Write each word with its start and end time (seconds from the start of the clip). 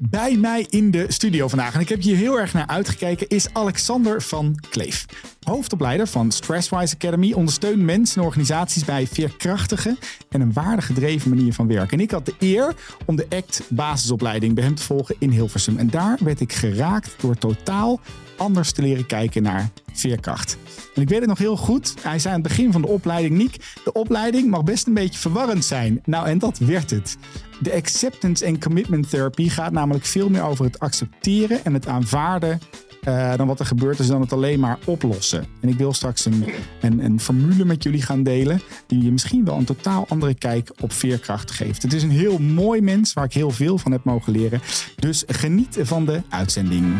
Bij 0.00 0.36
mij 0.36 0.66
in 0.70 0.90
de 0.90 1.04
studio 1.08 1.48
vandaag, 1.48 1.74
en 1.74 1.80
ik 1.80 1.88
heb 1.88 2.02
hier 2.02 2.16
heel 2.16 2.38
erg 2.38 2.52
naar 2.52 2.66
uitgekeken, 2.66 3.28
is 3.28 3.52
Alexander 3.52 4.22
van 4.22 4.58
Kleef. 4.70 5.04
Hoofdopleider 5.42 6.06
van 6.06 6.30
Stresswise 6.32 6.94
Academy 6.94 7.32
ondersteunt 7.32 7.82
mensen 7.82 8.20
en 8.20 8.26
organisaties 8.26 8.84
bij 8.84 9.06
veerkrachtige 9.06 9.96
en 10.28 10.40
een 10.40 10.52
waardegedreven 10.52 11.30
manier 11.30 11.52
van 11.52 11.66
werken. 11.66 11.98
En 11.98 12.04
ik 12.04 12.10
had 12.10 12.26
de 12.26 12.34
eer 12.38 12.74
om 13.06 13.16
de 13.16 13.26
ACT 13.28 13.62
basisopleiding 13.68 14.54
bij 14.54 14.64
hem 14.64 14.74
te 14.74 14.82
volgen 14.82 15.16
in 15.18 15.30
Hilversum. 15.30 15.76
En 15.76 15.90
daar 15.90 16.18
werd 16.22 16.40
ik 16.40 16.52
geraakt 16.52 17.14
door 17.20 17.36
totaal 17.36 18.00
anders 18.38 18.72
te 18.72 18.82
leren 18.82 19.06
kijken 19.06 19.42
naar 19.42 19.70
veerkracht. 19.92 20.56
En 20.94 21.02
ik 21.02 21.08
weet 21.08 21.18
het 21.18 21.28
nog 21.28 21.38
heel 21.38 21.56
goed. 21.56 21.94
Hij 22.02 22.18
zei 22.18 22.34
aan 22.34 22.40
het 22.40 22.48
begin 22.48 22.72
van 22.72 22.82
de 22.82 22.88
opleiding, 22.88 23.36
Niek, 23.36 23.56
de 23.84 23.92
opleiding 23.92 24.50
mag 24.50 24.64
best 24.64 24.86
een 24.86 24.94
beetje 24.94 25.18
verwarrend 25.18 25.64
zijn. 25.64 26.00
Nou, 26.04 26.26
en 26.26 26.38
dat 26.38 26.58
werd 26.58 26.90
het. 26.90 27.16
De 27.60 27.74
acceptance 27.74 28.46
and 28.46 28.64
commitment 28.64 29.10
therapy 29.10 29.48
gaat 29.48 29.72
namelijk 29.72 30.04
veel 30.04 30.28
meer 30.28 30.42
over 30.42 30.64
het 30.64 30.78
accepteren 30.78 31.64
en 31.64 31.74
het 31.74 31.86
aanvaarden 31.86 32.60
uh, 33.08 33.36
dan 33.36 33.46
wat 33.46 33.60
er 33.60 33.66
gebeurt 33.66 33.98
is 33.98 34.06
dan 34.06 34.20
het 34.20 34.32
alleen 34.32 34.60
maar 34.60 34.78
oplossen. 34.84 35.46
En 35.60 35.68
ik 35.68 35.78
wil 35.78 35.92
straks 35.92 36.24
een, 36.24 36.44
een, 36.80 37.04
een, 37.04 37.20
formule 37.20 37.64
met 37.64 37.82
jullie 37.82 38.02
gaan 38.02 38.22
delen 38.22 38.60
die 38.86 39.02
je 39.02 39.12
misschien 39.12 39.44
wel 39.44 39.56
een 39.56 39.64
totaal 39.64 40.04
andere 40.08 40.34
kijk 40.34 40.72
op 40.80 40.92
veerkracht 40.92 41.50
geeft. 41.50 41.82
Het 41.82 41.92
is 41.92 42.02
een 42.02 42.10
heel 42.10 42.38
mooi 42.38 42.80
mens 42.80 43.12
waar 43.12 43.24
ik 43.24 43.32
heel 43.32 43.50
veel 43.50 43.78
van 43.78 43.92
heb 43.92 44.04
mogen 44.04 44.32
leren. 44.32 44.60
Dus 44.96 45.24
geniet 45.26 45.78
van 45.80 46.04
de 46.04 46.22
uitzending. 46.28 46.94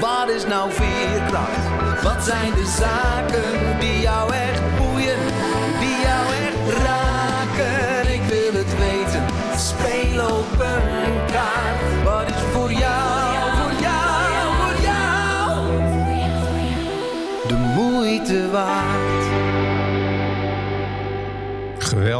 Wat 0.00 0.30
is 0.30 0.46
nou 0.46 0.70
veerkracht? 0.72 2.02
Wat 2.02 2.24
zijn 2.24 2.52
de 2.54 2.66
zaken 2.78 3.78
die 3.80 4.00
jou 4.00 4.32
echt 4.32 4.62
boeien, 4.78 5.18
die 5.80 5.96
jou 6.00 6.26
echt 6.46 6.82
raken? 6.84 8.12
Ik 8.12 8.22
wil 8.22 8.52
het 8.52 8.78
weten, 8.78 9.24
speel 9.56 10.24
op 10.24 10.60
een 10.60 11.26
kaart. 11.32 12.04
Wat 12.04 12.28
is 12.28 12.42
voor 12.52 12.72
jou, 12.72 13.50
voor 13.60 13.80
jou, 13.80 14.44
voor 14.60 14.82
jou 14.82 15.10
de 17.48 17.56
moeite 17.56 18.50
waard? 18.50 18.89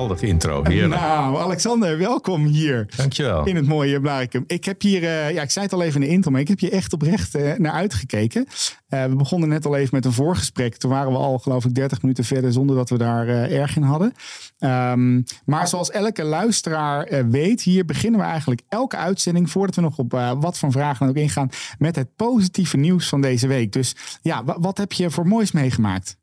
Geweldige 0.01 0.33
intro, 0.33 0.65
heerlijk. 0.65 1.01
Nou, 1.01 1.37
Alexander, 1.39 1.99
welkom 1.99 2.45
hier. 2.45 2.87
Dankjewel. 2.97 3.47
In 3.47 3.57
het 3.57 3.67
mooie 3.67 4.01
Blarikum. 4.01 4.45
Ik 4.47 4.65
heb 4.65 4.83
hier, 4.83 5.03
uh, 5.03 5.31
ja, 5.31 5.43
ik 5.43 5.51
zei 5.51 5.65
het 5.65 5.75
al 5.75 5.83
even 5.83 6.03
in 6.03 6.09
de 6.09 6.13
intro, 6.15 6.31
maar 6.31 6.41
ik 6.41 6.49
heb 6.49 6.59
hier 6.59 6.73
echt 6.73 6.93
oprecht 6.93 7.37
uh, 7.37 7.53
naar 7.57 7.73
uitgekeken. 7.73 8.47
Uh, 8.89 9.05
we 9.05 9.17
begonnen 9.17 9.49
net 9.49 9.67
al 9.67 9.77
even 9.77 9.89
met 9.93 10.05
een 10.05 10.13
voorgesprek. 10.13 10.77
Toen 10.77 10.91
waren 10.91 11.13
we 11.13 11.19
al, 11.19 11.39
geloof 11.39 11.65
ik, 11.65 11.75
30 11.75 12.03
minuten 12.03 12.25
verder 12.25 12.53
zonder 12.53 12.77
dat 12.77 12.91
we 12.91 12.99
daar 12.99 13.29
erg 13.29 13.77
in 13.77 13.83
hadden. 13.83 14.13
Um, 14.59 15.25
maar 15.45 15.69
zoals 15.69 15.91
elke 15.91 16.25
luisteraar 16.25 17.29
weet, 17.31 17.63
hier 17.63 17.85
beginnen 17.85 18.21
we 18.21 18.27
eigenlijk 18.27 18.61
elke 18.69 18.97
uitzending, 18.97 19.51
voordat 19.51 19.75
we 19.75 19.81
nog 19.81 19.99
op 19.99 20.13
wat 20.41 20.59
van 20.59 20.73
vragen 20.73 21.09
ook 21.09 21.17
ingaan, 21.17 21.49
met 21.79 21.97
het 21.97 22.17
positieve 22.17 22.77
nieuws 22.77 23.09
van 23.09 23.21
deze 23.21 23.47
week. 23.47 23.73
Dus 23.73 23.97
ja, 24.23 24.45
wat 24.45 24.79
heb 24.79 24.93
je 24.93 25.11
voor 25.11 25.27
moois 25.27 25.53
meegemaakt? 25.53 26.19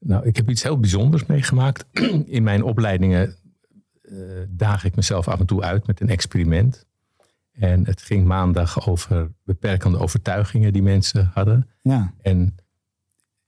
Nou, 0.00 0.26
ik 0.26 0.36
heb 0.36 0.50
iets 0.50 0.62
heel 0.62 0.80
bijzonders 0.80 1.26
meegemaakt. 1.26 1.84
In 2.26 2.42
mijn 2.42 2.62
opleidingen 2.62 3.36
uh, 4.02 4.18
daag 4.48 4.84
ik 4.84 4.96
mezelf 4.96 5.28
af 5.28 5.40
en 5.40 5.46
toe 5.46 5.62
uit 5.62 5.86
met 5.86 6.00
een 6.00 6.08
experiment. 6.08 6.86
En 7.52 7.86
het 7.86 8.02
ging 8.02 8.26
maandag 8.26 8.88
over 8.88 9.30
beperkende 9.44 9.98
overtuigingen 9.98 10.72
die 10.72 10.82
mensen 10.82 11.30
hadden. 11.34 11.68
Ja. 11.82 12.14
En 12.22 12.54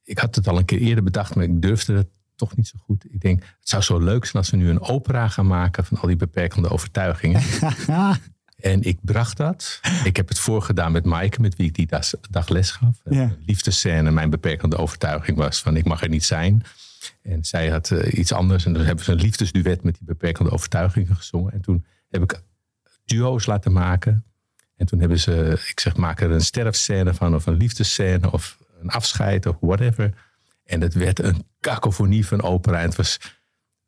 ik 0.02 0.18
had 0.18 0.34
het 0.34 0.48
al 0.48 0.58
een 0.58 0.64
keer 0.64 0.78
eerder 0.78 1.04
bedacht, 1.04 1.34
maar 1.34 1.44
ik 1.44 1.62
durfde 1.62 1.94
het 1.94 2.08
toch 2.34 2.56
niet 2.56 2.66
zo 2.66 2.78
goed. 2.78 3.04
Ik 3.10 3.20
denk, 3.20 3.40
het 3.40 3.68
zou 3.68 3.82
zo 3.82 3.98
leuk 3.98 4.24
zijn 4.24 4.36
als 4.36 4.50
we 4.50 4.56
nu 4.56 4.68
een 4.68 4.80
opera 4.80 5.28
gaan 5.28 5.46
maken 5.46 5.84
van 5.84 5.98
al 5.98 6.06
die 6.06 6.16
beperkende 6.16 6.68
overtuigingen. 6.68 7.42
En 8.62 8.82
ik 8.82 8.98
bracht 9.02 9.36
dat. 9.36 9.80
Ik 10.04 10.16
heb 10.16 10.28
het 10.28 10.38
voorgedaan 10.38 10.92
met 10.92 11.04
Maaike, 11.04 11.40
met 11.40 11.56
wie 11.56 11.66
ik 11.66 11.74
die 11.74 11.88
dag 12.30 12.48
les 12.48 12.70
gaf. 12.70 13.00
Ja. 13.04 13.22
Een 13.22 13.42
liefdescène, 13.46 14.10
mijn 14.10 14.30
beperkende 14.30 14.76
overtuiging 14.76 15.36
was 15.36 15.60
van 15.60 15.76
ik 15.76 15.84
mag 15.84 16.02
er 16.02 16.08
niet 16.08 16.24
zijn. 16.24 16.62
En 17.22 17.44
zij 17.44 17.68
had 17.68 17.90
uh, 17.90 18.18
iets 18.18 18.32
anders. 18.32 18.64
En 18.64 18.72
dan 18.72 18.84
hebben 18.84 19.04
ze 19.04 19.12
een 19.12 19.20
liefdesduet 19.20 19.82
met 19.82 19.94
die 19.94 20.06
beperkende 20.06 20.50
overtuigingen 20.50 21.16
gezongen. 21.16 21.52
En 21.52 21.60
toen 21.60 21.84
heb 22.10 22.22
ik 22.22 22.42
duo's 23.04 23.46
laten 23.46 23.72
maken. 23.72 24.24
En 24.76 24.86
toen 24.86 24.98
hebben 25.00 25.18
ze, 25.18 25.60
ik 25.68 25.80
zeg, 25.80 25.96
maak 25.96 26.20
er 26.20 26.30
een 26.30 26.40
sterfscène 26.40 27.14
van, 27.14 27.34
of 27.34 27.46
een 27.46 27.56
liefdescène, 27.56 28.32
of 28.32 28.58
een 28.80 28.90
afscheid, 28.90 29.46
of 29.46 29.56
whatever. 29.60 30.14
En 30.64 30.80
het 30.80 30.94
werd 30.94 31.22
een 31.22 31.46
kakofonie 31.60 32.26
van 32.26 32.42
opera. 32.42 32.78
En 32.78 32.86
het 32.86 32.96
was 32.96 33.18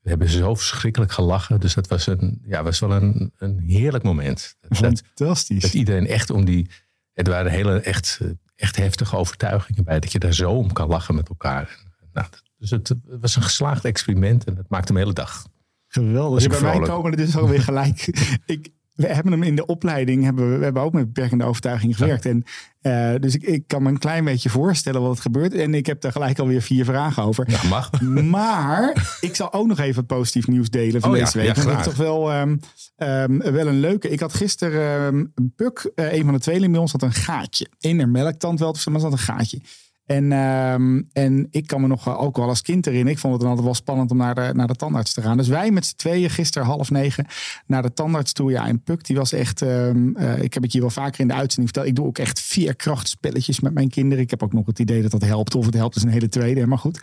we 0.04 0.10
hebben 0.10 0.28
zo 0.28 0.54
verschrikkelijk 0.54 1.12
gelachen. 1.12 1.60
Dus 1.60 1.74
dat 1.74 1.86
was, 1.86 2.06
een, 2.06 2.42
ja, 2.46 2.62
was 2.62 2.78
wel 2.78 2.92
een, 2.92 3.32
een 3.38 3.58
heerlijk 3.58 4.04
moment. 4.04 4.56
Fantastisch. 4.70 5.60
Dat, 5.60 5.70
dat 5.70 5.80
iedereen 5.80 6.06
echt 6.06 6.30
om 6.30 6.44
die. 6.44 6.70
Het 7.12 7.26
waren 7.26 7.50
hele 7.50 7.80
echt, 7.80 8.20
echt 8.56 8.76
heftige 8.76 9.16
overtuigingen 9.16 9.84
bij. 9.84 10.00
Dat 10.00 10.12
je 10.12 10.18
daar 10.18 10.32
zo 10.32 10.50
om 10.50 10.72
kan 10.72 10.88
lachen 10.88 11.14
met 11.14 11.28
elkaar. 11.28 11.78
Nou, 12.12 12.26
dus 12.56 12.70
het, 12.70 12.94
was 13.04 13.36
een 13.36 13.42
geslaagd 13.42 13.84
experiment 13.84 14.44
en 14.44 14.56
het 14.56 14.68
maakte 14.68 14.92
de 14.92 14.98
hele 14.98 15.12
dag. 15.12 15.46
Geweldig. 15.86 16.42
Dus 16.42 16.60
bij 16.60 16.78
mij 16.78 16.88
komen 16.88 17.10
er 17.10 17.16
dus 17.16 17.36
alweer 17.36 17.62
gelijk. 17.62 18.06
ik, 18.46 18.68
we 18.94 19.06
hebben 19.06 19.32
hem 19.32 19.42
in 19.42 19.56
de 19.56 19.66
opleiding, 19.66 20.24
hebben 20.24 20.50
we, 20.50 20.58
we 20.58 20.64
hebben 20.64 20.82
ook 20.82 20.92
met 20.92 21.04
beperkende 21.12 21.44
overtuiging 21.44 21.96
gewerkt. 21.96 22.26
En, 22.26 22.44
uh, 22.82 23.14
dus 23.20 23.34
ik, 23.34 23.42
ik 23.42 23.66
kan 23.66 23.82
me 23.82 23.88
een 23.88 23.98
klein 23.98 24.24
beetje 24.24 24.50
voorstellen 24.50 25.00
wat 25.00 25.16
er 25.16 25.22
gebeurt. 25.22 25.54
En 25.54 25.74
ik 25.74 25.86
heb 25.86 26.00
daar 26.00 26.12
gelijk 26.12 26.38
alweer 26.38 26.62
vier 26.62 26.84
vragen 26.84 27.22
over. 27.22 27.50
Ja, 27.50 27.68
mag. 27.68 27.90
Maar 28.30 29.16
ik 29.20 29.36
zal 29.36 29.52
ook 29.52 29.66
nog 29.66 29.78
even 29.78 30.06
positief 30.06 30.46
nieuws 30.46 30.70
delen 30.70 31.00
van 31.00 31.10
oh, 31.10 31.16
deze 31.16 31.38
ja, 31.38 31.44
week. 31.44 31.56
Ja, 31.56 31.62
dat 31.62 31.78
is 31.78 31.84
toch 31.84 31.96
wel, 31.96 32.34
um, 32.34 32.60
um, 32.96 33.38
wel 33.38 33.66
een 33.66 33.80
leuke. 33.80 34.08
Ik 34.08 34.20
had 34.20 34.34
gisteren 34.34 35.14
um, 35.14 35.32
Puk, 35.56 35.92
uh, 35.94 36.12
een 36.12 36.24
van 36.24 36.32
de 36.32 36.40
tweelingen 36.40 36.70
bij 36.70 36.80
ons, 36.80 36.92
had 36.92 37.02
een 37.02 37.12
gaatje. 37.12 37.66
In 37.80 37.98
haar 37.98 38.08
melktand 38.08 38.58
wel, 38.58 38.76
maar 38.90 39.00
ze 39.00 39.06
had 39.06 39.12
een 39.12 39.18
gaatje. 39.18 39.60
En, 40.06 40.32
um, 40.32 41.08
en 41.12 41.46
ik 41.50 41.66
kan 41.66 41.80
me 41.80 41.86
nog 41.86 42.18
ook 42.18 42.36
wel 42.36 42.48
als 42.48 42.62
kind 42.62 42.86
erin. 42.86 43.06
Ik 43.06 43.18
vond 43.18 43.32
het 43.32 43.42
dan 43.42 43.50
altijd 43.50 43.66
wel 43.66 43.76
spannend 43.76 44.10
om 44.10 44.16
naar 44.16 44.34
de, 44.34 44.50
naar 44.54 44.66
de 44.66 44.74
tandarts 44.74 45.12
te 45.12 45.22
gaan. 45.22 45.36
Dus 45.36 45.48
wij 45.48 45.70
met 45.70 45.86
z'n 45.86 45.96
tweeën 45.96 46.30
gisteren 46.30 46.68
half 46.68 46.90
negen 46.90 47.26
naar 47.66 47.82
de 47.82 47.92
tandarts 47.92 48.32
toe. 48.32 48.50
Ja, 48.50 48.66
en 48.66 48.82
Puk 48.82 49.06
die 49.06 49.16
was 49.16 49.32
echt... 49.32 49.60
Um, 49.60 50.16
uh, 50.18 50.42
ik 50.42 50.54
heb 50.54 50.62
het 50.62 50.72
je 50.72 50.80
wel 50.80 50.90
vaker 50.90 51.20
in 51.20 51.28
de 51.28 51.34
uitzending 51.34 51.68
verteld. 51.68 51.86
Ik 51.86 51.96
doe 51.96 52.06
ook 52.06 52.18
echt 52.18 52.40
veerkrachtspelletjes 52.40 53.60
met 53.60 53.74
mijn 53.74 53.88
kinderen. 53.88 54.24
Ik 54.24 54.30
heb 54.30 54.42
ook 54.42 54.52
nog 54.52 54.66
het 54.66 54.78
idee 54.78 55.02
dat 55.02 55.10
dat 55.10 55.24
helpt. 55.24 55.54
Of 55.54 55.66
het 55.66 55.74
helpt 55.74 55.96
is 55.96 56.02
een 56.02 56.08
hele 56.08 56.28
tweede, 56.28 56.66
maar 56.66 56.78
goed. 56.78 57.00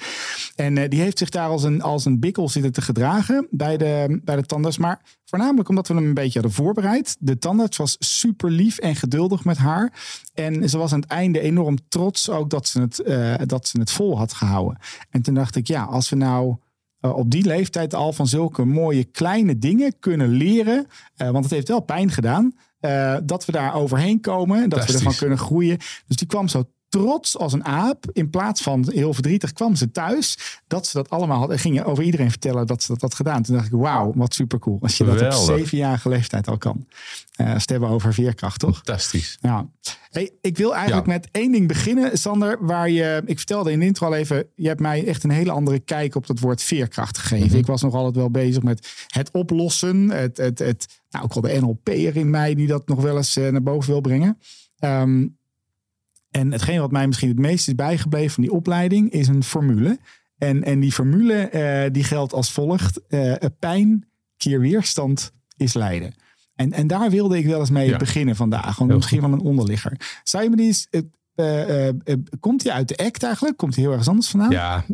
En 0.56 0.76
uh, 0.76 0.90
die 0.90 1.00
heeft 1.00 1.18
zich 1.18 1.30
daar 1.30 1.48
als 1.48 1.64
een, 1.64 1.82
als 1.82 2.06
een 2.06 2.20
bikkel 2.20 2.50
zitten 2.50 2.72
te 2.72 2.82
gedragen 2.82 3.48
bij 3.52 3.78
de, 3.78 4.20
bij 4.24 4.36
de 4.36 4.46
tandarts. 4.46 4.78
Maar 4.78 5.02
voornamelijk 5.26 5.70
omdat 5.70 5.88
we 5.88 5.94
hem 5.94 6.06
een 6.06 6.14
beetje 6.14 6.40
hadden 6.40 6.58
voorbereid. 6.58 7.16
De 7.20 7.38
tandarts 7.38 7.78
was 7.78 7.96
super 8.00 8.52
lief 8.52 8.78
en 8.78 8.96
geduldig 8.96 9.46
met 9.46 9.58
haar. 9.58 9.94
En 10.34 10.70
ze 10.70 10.78
was 10.78 10.94
aan 10.94 11.00
het 11.00 11.10
einde 11.10 11.40
enorm 11.40 11.78
trots 11.88 12.30
ook 12.30 12.50
dat 12.50 12.68
ze 12.68 12.82
het, 12.82 12.91
uh, 13.00 13.36
dat 13.46 13.68
ze 13.68 13.80
het 13.80 13.92
vol 13.92 14.18
had 14.18 14.34
gehouden. 14.34 14.78
En 15.10 15.22
toen 15.22 15.34
dacht 15.34 15.56
ik, 15.56 15.68
ja, 15.68 15.84
als 15.84 16.10
we 16.10 16.16
nou 16.16 16.56
uh, 17.02 17.16
op 17.16 17.32
die 17.32 17.46
leeftijd 17.46 17.94
al 17.94 18.14
van 18.14 18.28
zulke 18.28 18.66
mooie 18.66 19.04
kleine 19.04 19.58
dingen 19.58 20.00
kunnen 20.00 20.30
leren. 20.30 20.88
Uh, 21.18 21.30
want 21.30 21.44
het 21.44 21.54
heeft 21.54 21.68
wel 21.68 21.80
pijn 21.80 22.12
gedaan. 22.12 22.56
dat 23.24 23.46
we 23.46 23.52
daar 23.52 23.74
overheen 23.74 24.22
komen. 24.22 24.70
Dat 24.70 24.86
we 24.86 24.94
ervan 24.94 25.16
kunnen 25.16 25.38
groeien. 25.38 25.78
Dus 26.08 26.18
die 26.18 26.28
kwam 26.28 26.48
zo 26.48 26.66
trots 26.92 27.38
als 27.38 27.54
een 27.54 27.66
aap. 27.66 28.06
In 28.14 28.30
plaats 28.30 28.62
van 28.62 28.90
heel 28.92 29.14
verdrietig 29.14 29.54
kwam 29.54 29.76
ze 29.76 29.92
thuis. 29.92 30.60
Dat 30.68 30.88
ze 30.88 30.98
dat 30.98 31.10
allemaal 31.10 31.40
had. 31.40 31.50
En 31.50 31.60
gingen 31.60 31.86
over 31.86 32.04
iedereen 32.04 32.30
vertellen 32.30 32.68
dat 32.68 32.84
ze 32.84 32.92
dat 32.92 33.02
had 33.02 33.14
gedaan. 33.14 33.44
Toen 33.44 33.56
dacht 33.56 33.68
ik, 33.68 33.74
wauw, 33.74 34.12
wat 34.16 34.34
super 34.34 34.60
cool. 34.60 34.78
Als 34.82 34.98
je 34.98 35.04
Geweldig. 35.04 35.30
dat 35.30 35.50
op 35.50 35.58
zevenjarige 35.58 36.10
leeftijd 36.10 36.48
al 36.48 36.58
kan. 36.58 36.86
Uh, 37.38 37.56
hebben 37.58 37.90
over 37.90 38.14
veerkracht, 38.14 38.60
toch? 38.60 38.76
Fantastisch. 38.76 39.38
Ja. 39.42 39.68
Hey, 40.10 40.32
ik 40.42 40.58
wil 40.58 40.76
eigenlijk 40.76 41.06
ja. 41.06 41.12
met 41.12 41.28
één 41.32 41.52
ding 41.52 41.68
beginnen, 41.68 42.18
Sander. 42.18 42.58
Waar 42.66 42.90
je, 42.90 43.22
ik 43.26 43.38
vertelde 43.38 43.72
in 43.72 43.80
de 43.80 43.86
intro 43.86 44.06
al 44.08 44.16
even. 44.16 44.48
Je 44.56 44.68
hebt 44.68 44.80
mij 44.80 45.08
echt 45.08 45.24
een 45.24 45.30
hele 45.30 45.52
andere 45.52 45.80
kijk 45.80 46.16
op 46.16 46.28
dat 46.28 46.40
woord 46.40 46.64
veerkracht 46.64 47.18
gegeven. 47.18 47.46
Mm 47.46 47.52
-hmm. 47.52 47.60
Ik 47.60 47.66
was 47.66 47.82
nog 47.82 47.94
altijd 47.94 48.16
wel 48.16 48.32
bezig 48.32 48.64
met 48.64 49.06
het 49.08 49.32
oplossen. 49.32 50.10
Het, 50.10 50.38
het, 50.38 50.60
het, 50.60 50.88
nou, 51.10 51.26
ook 51.26 51.34
al 51.34 51.42
de 51.42 51.60
NLP'er 51.60 52.16
in 52.16 52.30
mij 52.30 52.56
die 52.56 52.68
dat 52.68 52.88
nog 52.88 53.02
wel 53.02 53.18
eens 53.18 53.38
uh, 53.38 53.50
naar 53.50 53.64
boven 53.64 53.92
wil 53.92 54.02
brengen. 54.02 54.38
Um, 54.80 55.40
en 56.32 56.52
hetgeen 56.52 56.80
wat 56.80 56.92
mij 56.92 57.08
misschien 57.08 57.30
het 57.30 57.40
meest 57.40 57.68
is 57.68 57.76
bijgebleven 57.76 58.32
van 58.32 58.44
die 58.44 58.52
opleiding 58.52 59.12
is 59.12 59.28
een 59.28 59.44
formule. 59.44 60.00
En, 60.38 60.64
en 60.64 60.80
die 60.80 60.92
formule 60.92 61.50
uh, 61.54 61.94
die 61.94 62.04
geldt 62.04 62.34
als 62.34 62.52
volgt. 62.52 63.02
Uh, 63.10 63.36
pijn 63.60 64.06
keer 64.38 64.60
weerstand 64.60 65.32
is 65.58 65.74
lijden. 65.74 66.14
En, 66.56 66.72
en 66.72 66.88
daar 66.88 67.10
wilde 67.10 67.38
ik 67.38 67.46
wel 67.46 67.60
eens 67.60 67.70
mee 67.70 67.90
ja. 67.90 67.98
beginnen 67.98 68.36
vandaag. 68.36 68.78
Want 68.78 68.94
misschien 68.94 69.22
van 69.22 69.34
een 69.34 69.40
onderligger. 69.40 70.20
Zou 70.24 70.44
je 70.44 70.50
me 70.50 70.56
die 70.56 70.66
eens, 70.66 70.88
uh, 71.36 71.90
komt 72.40 72.64
hij 72.64 72.72
uit 72.72 72.88
de 72.88 72.98
act 72.98 73.24
eigenlijk? 73.24 73.58
Komt 73.58 73.76
hij 73.76 73.84
heel 73.84 73.94
erg 73.94 74.08
anders 74.08 74.30
vandaan? 74.30 74.52
Ja, 74.52 74.86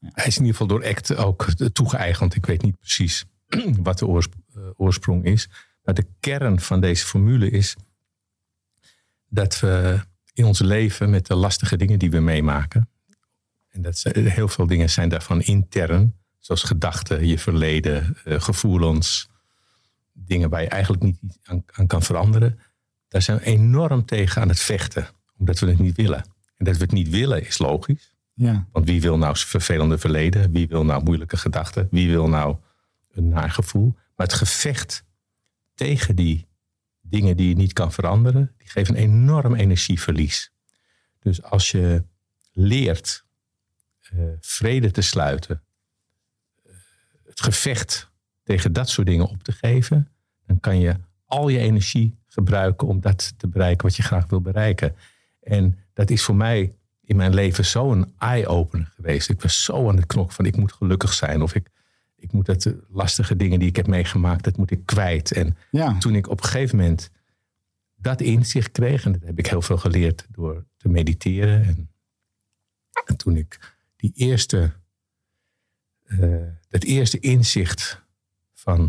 hij 0.00 0.26
is 0.26 0.36
in 0.36 0.44
ieder 0.44 0.58
geval 0.58 0.66
door 0.66 0.86
act 0.86 1.16
ook 1.16 1.46
toegeëigend. 1.72 2.34
Ik 2.34 2.46
weet 2.46 2.62
niet 2.62 2.78
precies 2.78 3.24
wat 3.82 3.98
de 3.98 4.26
oorsprong 4.76 5.24
is. 5.24 5.48
Maar 5.82 5.94
de 5.94 6.06
kern 6.20 6.60
van 6.60 6.80
deze 6.80 7.06
formule 7.06 7.50
is 7.50 7.76
dat 9.28 9.60
we 9.60 10.00
in 10.34 10.44
ons 10.44 10.60
leven 10.60 11.10
met 11.10 11.26
de 11.26 11.34
lastige 11.34 11.76
dingen 11.76 11.98
die 11.98 12.10
we 12.10 12.20
meemaken. 12.20 12.88
En 13.68 13.82
dat 13.82 13.98
zijn, 13.98 14.26
heel 14.26 14.48
veel 14.48 14.66
dingen 14.66 14.90
zijn 14.90 15.08
daarvan 15.08 15.42
intern. 15.42 16.14
Zoals 16.38 16.62
gedachten, 16.62 17.26
je 17.26 17.38
verleden, 17.38 18.16
eh, 18.24 18.40
gevoelens. 18.40 19.28
Dingen 20.12 20.50
waar 20.50 20.62
je 20.62 20.68
eigenlijk 20.68 21.02
niet 21.02 21.18
aan 21.72 21.86
kan 21.86 22.02
veranderen. 22.02 22.58
Daar 23.08 23.22
zijn 23.22 23.38
we 23.38 23.44
enorm 23.44 24.04
tegen 24.04 24.42
aan 24.42 24.48
het 24.48 24.60
vechten. 24.60 25.08
Omdat 25.38 25.58
we 25.58 25.66
het 25.66 25.78
niet 25.78 25.96
willen. 25.96 26.24
En 26.56 26.64
dat 26.64 26.76
we 26.76 26.82
het 26.82 26.92
niet 26.92 27.08
willen 27.08 27.46
is 27.46 27.58
logisch. 27.58 28.14
Ja. 28.34 28.66
Want 28.72 28.86
wie 28.86 29.00
wil 29.00 29.18
nou 29.18 29.36
vervelende 29.36 29.98
verleden? 29.98 30.52
Wie 30.52 30.68
wil 30.68 30.84
nou 30.84 31.02
moeilijke 31.02 31.36
gedachten? 31.36 31.88
Wie 31.90 32.08
wil 32.08 32.28
nou 32.28 32.56
een 33.12 33.28
naar 33.28 33.50
gevoel? 33.50 33.94
Maar 34.16 34.26
het 34.26 34.36
gevecht 34.36 35.04
tegen 35.74 36.16
die 36.16 36.46
dingen 37.14 37.36
die 37.36 37.48
je 37.48 37.54
niet 37.54 37.72
kan 37.72 37.92
veranderen, 37.92 38.52
die 38.58 38.68
geven 38.70 38.96
een 38.96 39.02
enorm 39.02 39.54
energieverlies. 39.54 40.52
Dus 41.20 41.42
als 41.42 41.70
je 41.70 42.04
leert 42.52 43.24
eh, 44.00 44.18
vrede 44.40 44.90
te 44.90 45.02
sluiten, 45.02 45.62
eh, 46.62 46.72
het 47.26 47.40
gevecht 47.40 48.10
tegen 48.42 48.72
dat 48.72 48.88
soort 48.88 49.06
dingen 49.06 49.28
op 49.28 49.42
te 49.42 49.52
geven, 49.52 50.08
dan 50.46 50.60
kan 50.60 50.78
je 50.78 50.96
al 51.24 51.48
je 51.48 51.58
energie 51.58 52.18
gebruiken 52.26 52.88
om 52.88 53.00
dat 53.00 53.34
te 53.36 53.48
bereiken 53.48 53.86
wat 53.86 53.96
je 53.96 54.02
graag 54.02 54.26
wil 54.26 54.40
bereiken. 54.40 54.96
En 55.40 55.78
dat 55.92 56.10
is 56.10 56.22
voor 56.22 56.36
mij 56.36 56.74
in 57.04 57.16
mijn 57.16 57.34
leven 57.34 57.64
zo'n 57.64 58.14
eye-opener 58.18 58.92
geweest. 58.94 59.28
Ik 59.28 59.40
was 59.40 59.64
zo 59.64 59.88
aan 59.88 59.96
het 59.96 60.06
knok 60.06 60.32
van 60.32 60.46
ik 60.46 60.56
moet 60.56 60.72
gelukkig 60.72 61.12
zijn. 61.12 61.42
Of 61.42 61.54
ik, 61.54 61.70
ik 62.24 62.32
moet 62.32 62.46
dat 62.46 62.74
lastige 62.88 63.36
dingen 63.36 63.58
die 63.58 63.68
ik 63.68 63.76
heb 63.76 63.86
meegemaakt, 63.86 64.44
dat 64.44 64.56
moet 64.56 64.70
ik 64.70 64.86
kwijt. 64.86 65.32
En 65.32 65.56
Ja. 65.70 65.98
toen 65.98 66.14
ik 66.14 66.28
op 66.28 66.38
een 66.42 66.48
gegeven 66.48 66.76
moment 66.78 67.10
dat 67.96 68.20
inzicht 68.20 68.70
kreeg, 68.72 69.04
en 69.04 69.12
dat 69.12 69.22
heb 69.22 69.38
ik 69.38 69.46
heel 69.46 69.62
veel 69.62 69.76
geleerd 69.78 70.26
door 70.30 70.64
te 70.76 70.88
mediteren. 70.88 71.64
En, 71.64 71.90
en 73.04 73.16
toen 73.16 73.36
ik 73.36 73.74
die 73.96 74.12
eerste, 74.14 74.72
eh, 76.04 76.18
dat 76.68 76.82
eerste 76.82 77.18
inzicht 77.18 78.02
van, 78.54 78.80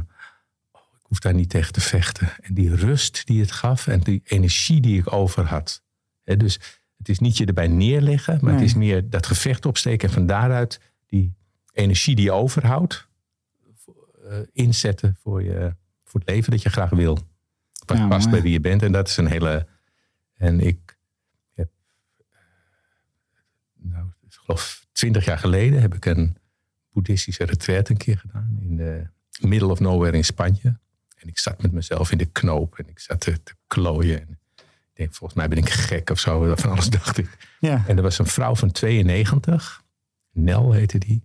oh, 0.71 0.81
ik 0.99 1.05
hoef 1.05 1.19
daar 1.19 1.33
niet 1.33 1.49
tegen 1.49 1.73
te 1.73 1.81
vechten. 1.81 2.29
En 2.41 2.53
die 2.53 2.75
rust 2.75 3.25
die 3.27 3.39
het 3.41 3.51
gaf 3.51 3.87
en 3.87 3.99
die 3.99 4.21
energie 4.23 4.81
die 4.81 4.99
ik 4.99 5.13
over 5.13 5.45
had. 5.45 5.83
Dus 6.23 6.59
het 6.97 7.09
is 7.09 7.19
niet 7.19 7.37
je 7.37 7.45
erbij 7.45 7.67
neerleggen, 7.67 8.33
maar 8.41 8.51
Nee. 8.51 8.59
het 8.61 8.69
is 8.69 8.75
meer 8.75 9.09
dat 9.09 9.25
gevecht 9.25 9.65
opsteken 9.65 10.07
en 10.07 10.13
van 10.13 10.25
daaruit 10.25 10.79
die 11.07 11.33
energie 11.71 12.15
die 12.15 12.25
je 12.25 12.31
overhoudt, 12.31 13.07
inzetten 14.53 15.17
voor, 15.21 15.43
je, 15.43 15.75
voor 16.03 16.19
het 16.19 16.29
leven 16.29 16.51
dat 16.51 16.61
je 16.61 16.69
graag 16.69 16.89
wil. 16.89 17.19
Wat 17.85 17.97
Ja, 17.97 18.07
past 18.07 18.19
mooi. 18.25 18.29
bij 18.35 18.41
wie 18.41 18.51
je 18.51 18.59
bent. 18.59 18.81
En 18.83 18.91
dat 18.91 19.07
is 19.07 19.17
een 19.17 19.27
hele. 19.27 19.67
En 20.33 20.59
ik 20.59 20.97
heb. 21.53 21.69
eh, 22.31 22.39
Nou, 23.73 24.07
ik 24.21 24.33
geloof 24.33 24.87
twintig 24.91 25.25
jaar 25.25 25.37
geleden 25.37 25.81
heb 25.81 25.93
ik 25.93 26.05
een 26.05 26.37
boeddhistische 26.91 27.43
retreat 27.43 27.89
een 27.89 27.97
keer 27.97 28.17
gedaan. 28.17 28.57
In 28.61 28.75
de 28.75 29.07
middle 29.39 29.67
of 29.71 29.79
nowhere 29.79 30.17
in 30.17 30.25
Spanje. 30.25 30.79
En 31.17 31.27
ik 31.27 31.37
zat 31.39 31.61
met 31.61 31.71
mezelf 31.71 32.11
in 32.11 32.17
de 32.17 32.25
knoop. 32.25 32.77
En 32.79 32.87
ik 32.89 32.99
zat 32.99 33.19
te, 33.19 33.43
te 33.43 33.53
klooien. 33.67 34.21
En 34.21 34.39
ik 34.55 34.63
denk, 34.93 35.13
volgens 35.13 35.39
mij 35.39 35.47
ben 35.47 35.57
ik 35.57 35.69
gek 35.69 36.09
of 36.09 36.19
zo. 36.19 36.55
Van 36.55 36.69
alles 36.71 36.89
dacht 36.99 37.17
ik. 37.17 37.37
Ja. 37.59 37.83
En 37.87 37.97
er 37.97 38.03
was 38.03 38.19
een 38.19 38.25
vrouw 38.27 38.55
van 38.55 38.71
92. 38.71 39.83
Nel 40.31 40.71
heette 40.71 40.97
die. 40.97 41.23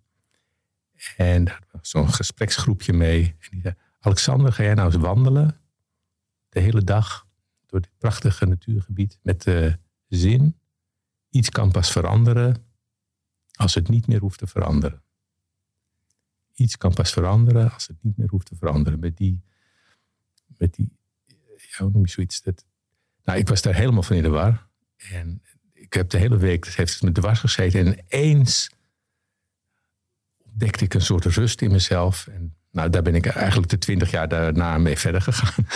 En 1.16 1.44
daar 1.44 1.62
was 1.72 1.90
zo'n 1.90 2.12
gespreksgroepje 2.12 2.92
mee. 2.92 3.36
En 3.40 3.48
die 3.50 3.60
zei, 3.60 3.74
Alexander, 4.00 4.52
ga 4.52 4.62
jij 4.62 4.74
nou 4.74 4.92
eens 4.92 5.02
wandelen? 5.02 5.60
De 6.48 6.60
hele 6.60 6.84
dag 6.84 7.26
door 7.66 7.80
dit 7.80 7.98
prachtige 7.98 8.46
natuurgebied. 8.46 9.18
Met 9.22 9.42
de 9.42 9.78
zin, 10.08 10.60
iets 11.30 11.48
kan 11.48 11.70
pas 11.70 11.92
veranderen 11.92 12.64
als 13.52 13.74
het 13.74 13.88
niet 13.88 14.06
meer 14.06 14.20
hoeft 14.20 14.38
te 14.38 14.46
veranderen. 14.46 15.02
Iets 16.54 16.76
kan 16.76 16.94
pas 16.94 17.12
veranderen 17.12 17.72
als 17.72 17.86
het 17.86 17.96
niet 18.00 18.16
meer 18.16 18.28
hoeft 18.28 18.46
te 18.46 18.56
veranderen. 18.56 18.98
Met 18.98 19.16
die, 19.16 19.42
met 20.46 20.74
die 20.74 20.98
ja, 21.56 21.84
hoe 21.84 21.90
noem 21.92 22.02
je 22.02 22.10
zoiets? 22.10 22.42
Dat, 22.42 22.64
nou, 23.24 23.38
ik 23.38 23.48
was 23.48 23.62
daar 23.62 23.74
helemaal 23.74 24.02
van 24.02 24.16
in 24.16 24.22
de 24.22 24.28
war. 24.28 24.68
En 24.96 25.42
ik 25.72 25.92
heb 25.92 26.10
de 26.10 26.18
hele 26.18 26.36
week, 26.36 26.66
heeft 26.66 26.92
het 26.92 27.02
me 27.02 27.12
dwars 27.12 27.38
gezeten. 27.38 27.86
En 27.86 28.04
ineens 28.08 28.70
ontdekte 30.60 30.84
ik 30.84 30.94
een 30.94 31.00
soort 31.00 31.24
rust 31.24 31.60
in 31.60 31.70
mezelf. 31.70 32.26
En 32.26 32.54
nou, 32.70 32.90
daar 32.90 33.02
ben 33.02 33.14
ik 33.14 33.26
eigenlijk 33.26 33.70
de 33.70 33.78
twintig 33.78 34.10
jaar 34.10 34.28
daarna 34.28 34.78
mee 34.78 34.98
verder 34.98 35.22
gegaan. 35.22 35.64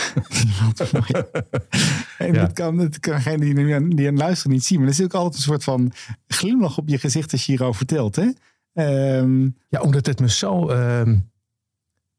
En 2.17 2.33
Ja. 2.33 2.41
dat 2.41 2.53
kan, 2.53 2.77
dat 2.77 2.99
kan 2.99 3.15
degene 3.15 3.53
die, 3.53 3.95
die 3.95 4.07
aan 4.07 4.17
luisteren 4.17 4.51
niet 4.51 4.65
zien. 4.65 4.79
Maar 4.79 4.87
er 4.87 4.93
is 4.93 5.03
ook 5.03 5.13
altijd 5.13 5.35
een 5.35 5.41
soort 5.41 5.63
van 5.63 5.93
glimlach 6.27 6.77
op 6.77 6.89
je 6.89 6.97
gezicht 6.97 7.31
als 7.31 7.45
je 7.45 7.51
hierover 7.51 7.75
vertelt. 7.77 8.15
Hè? 8.15 8.29
Ehm, 8.73 9.49
Ja, 9.69 9.81
omdat 9.81 10.05
het 10.05 10.19
me 10.19 10.29
zo, 10.29 10.69
ehm 10.69 11.17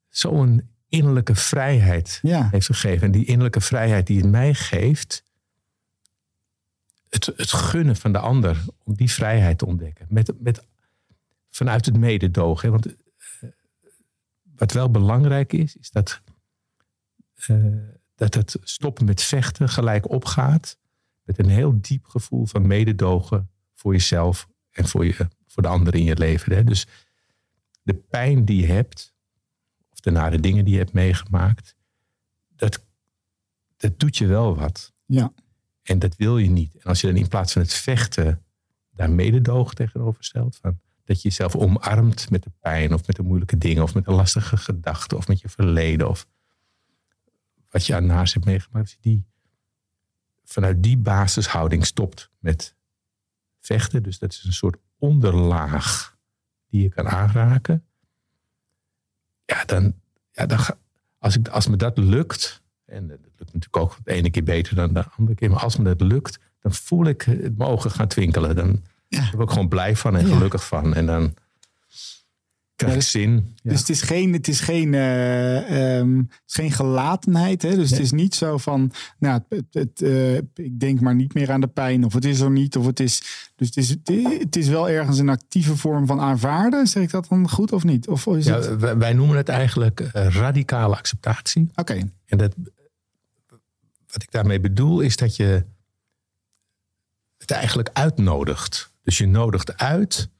zo'n 0.08 0.68
innerlijke 0.88 1.34
vrijheid 1.34 2.18
ja. 2.22 2.48
heeft 2.50 2.66
gegeven. 2.66 3.06
En 3.06 3.12
die 3.12 3.24
innerlijke 3.24 3.60
vrijheid 3.60 4.06
die 4.06 4.20
het 4.20 4.30
mij 4.30 4.54
geeft, 4.54 5.22
het, 7.08 7.26
het 7.36 7.52
gunnen 7.52 7.96
van 7.96 8.12
de 8.12 8.18
ander 8.18 8.64
om 8.84 8.94
die 8.94 9.10
vrijheid 9.10 9.58
te 9.58 9.66
ontdekken. 9.66 10.06
Met, 10.08 10.32
met, 10.38 10.62
vanuit 11.56 11.86
het 11.86 11.96
mededogen. 11.96 12.70
Want 12.70 12.86
eh, 12.86 13.48
wat 14.42 14.72
wel 14.72 14.90
belangrijk 14.90 15.52
is, 15.52 15.76
is 15.76 15.90
dat, 15.90 16.22
eh, 17.34 17.56
dat 18.14 18.34
het 18.34 18.56
stoppen 18.62 19.04
met 19.04 19.22
vechten 19.22 19.68
gelijk 19.68 20.10
opgaat. 20.10 20.78
Met 21.22 21.38
een 21.38 21.48
heel 21.48 21.80
diep 21.80 22.06
gevoel 22.06 22.46
van 22.46 22.66
mededogen 22.66 23.50
voor 23.74 23.92
jezelf 23.92 24.48
en 24.70 24.88
voor, 24.88 25.06
je, 25.06 25.28
voor 25.46 25.62
de 25.62 25.68
anderen 25.68 26.00
in 26.00 26.06
je 26.06 26.16
leven. 26.16 26.52
Hè. 26.52 26.64
Dus 26.64 26.86
de 27.82 27.94
pijn 27.94 28.44
die 28.44 28.60
je 28.60 28.66
hebt, 28.66 29.14
of 29.88 30.00
de 30.00 30.10
nare 30.10 30.40
dingen 30.40 30.64
die 30.64 30.72
je 30.72 30.80
hebt 30.80 30.92
meegemaakt, 30.92 31.76
dat, 32.48 32.84
dat 33.76 33.98
doet 33.98 34.16
je 34.16 34.26
wel 34.26 34.56
wat. 34.56 34.92
Ja. 35.04 35.32
En 35.82 35.98
dat 35.98 36.16
wil 36.16 36.38
je 36.38 36.50
niet. 36.50 36.74
En 36.74 36.82
als 36.82 37.00
je 37.00 37.06
dan 37.06 37.16
in 37.16 37.28
plaats 37.28 37.52
van 37.52 37.62
het 37.62 37.74
vechten 37.74 38.44
daar 38.90 39.10
mededogen 39.10 39.74
tegenover 39.74 40.24
stelt, 40.24 40.56
van 40.56 40.80
dat 41.06 41.22
je 41.22 41.28
jezelf 41.28 41.56
omarmt 41.56 42.30
met 42.30 42.42
de 42.42 42.50
pijn 42.60 42.94
of 42.94 43.06
met 43.06 43.16
de 43.16 43.22
moeilijke 43.22 43.58
dingen 43.58 43.82
of 43.82 43.94
met 43.94 44.04
de 44.04 44.12
lastige 44.12 44.56
gedachten 44.56 45.16
of 45.16 45.28
met 45.28 45.40
je 45.40 45.48
verleden 45.48 46.08
of 46.08 46.26
wat 47.70 47.86
je 47.86 47.94
aan 47.94 48.06
naast 48.06 48.34
hebt 48.34 48.46
meegemaakt, 48.46 48.84
als 48.84 48.92
je 48.92 49.10
die 49.10 49.24
vanuit 50.44 50.82
die 50.82 50.96
basishouding 50.96 51.86
stopt 51.86 52.30
met 52.38 52.74
vechten, 53.60 54.02
dus 54.02 54.18
dat 54.18 54.32
is 54.32 54.44
een 54.44 54.52
soort 54.52 54.76
onderlaag 54.98 56.16
die 56.68 56.82
je 56.82 56.88
kan 56.88 57.08
aanraken, 57.08 57.86
ja, 59.44 59.64
dan, 59.64 59.94
ja, 60.32 60.46
dan 60.46 60.58
als, 61.18 61.36
ik, 61.36 61.48
als 61.48 61.68
me 61.68 61.76
dat 61.76 61.98
lukt, 61.98 62.62
en 62.84 63.06
dat 63.06 63.18
lukt 63.20 63.38
natuurlijk 63.38 63.76
ook 63.76 63.96
de 64.02 64.12
ene 64.12 64.30
keer 64.30 64.44
beter 64.44 64.74
dan 64.74 64.92
de 64.92 65.04
andere 65.16 65.36
keer, 65.36 65.50
maar 65.50 65.62
als 65.62 65.76
me 65.76 65.84
dat 65.84 66.00
lukt, 66.00 66.38
dan 66.60 66.72
voel 66.74 67.06
ik 67.06 67.22
het 67.22 67.58
mijn 67.58 67.70
ogen 67.70 67.90
gaan 67.90 68.08
twinkelen. 68.08 68.56
Dan 68.56 68.82
Ja. 69.08 69.30
word 69.30 69.42
ik 69.42 69.50
gewoon 69.50 69.68
blij 69.68 69.96
van 69.96 70.16
en 70.16 70.26
gelukkig 70.26 70.66
van. 70.66 70.94
En 70.94 71.06
dan 71.06 71.34
krijg 72.76 72.92
ik 72.92 72.98
dus- 73.00 73.10
zin. 73.10 73.54
Dus 73.62 73.80
het 73.80 73.88
is 73.88 74.02
geen, 74.02 74.32
het 74.32 74.48
is 74.48 74.60
geen, 74.60 74.94
eh, 74.94 75.98
ehm, 75.98 76.16
het 76.18 76.42
is 76.46 76.54
geen 76.54 76.72
gelatenheid. 76.72 77.62
Hè? 77.62 77.74
Dus 77.74 77.90
het 77.90 77.98
is 77.98 78.10
niet 78.12 78.34
zo 78.34 78.58
van, 78.58 78.92
nou, 79.18 79.40
het, 79.48 79.64
het, 79.70 79.74
het, 79.74 80.02
eh, 80.02 80.36
ik 80.36 80.80
denk 80.80 81.00
maar 81.00 81.14
niet 81.14 81.34
meer 81.34 81.50
aan 81.50 81.60
de 81.60 81.66
pijn. 81.66 82.04
Of 82.04 82.12
het 82.12 82.24
is 82.24 82.40
er 82.40 82.50
niet. 82.50 82.76
Of 82.76 82.86
het 82.86 83.00
is, 83.00 83.48
dus 83.56 83.68
het 83.68 84.08
is, 84.10 84.38
het 84.38 84.56
is 84.56 84.68
wel 84.68 84.88
ergens 84.88 85.18
een 85.18 85.28
actieve 85.28 85.76
vorm 85.76 86.06
van 86.06 86.20
aanvaarden. 86.20 86.86
Zeg 86.86 87.02
ik 87.02 87.10
dat 87.10 87.26
dan 87.28 87.48
goed 87.48 87.72
of 87.72 87.84
niet? 87.84 88.08
Of 88.08 88.26
is 88.26 88.46
het... 88.46 88.64
Ja, 88.64 88.76
wij, 88.76 88.96
wij 88.96 89.12
noemen 89.12 89.36
het 89.36 89.48
eigenlijk 89.48 90.00
eh, 90.00 90.28
radicale 90.28 90.96
acceptatie. 90.96 91.70
Oké, 91.74 92.10
En 92.26 92.38
dat, 92.38 92.54
wat 94.06 94.22
ik 94.22 94.30
daarmee 94.30 94.60
bedoel 94.60 95.00
is 95.00 95.16
dat 95.16 95.36
je 95.36 95.64
het 97.38 97.50
eigenlijk 97.50 97.90
uitnodigt. 97.92 98.94
Dus 99.06 99.18
je 99.18 99.26
nodigt 99.26 99.76
uit 99.76 100.30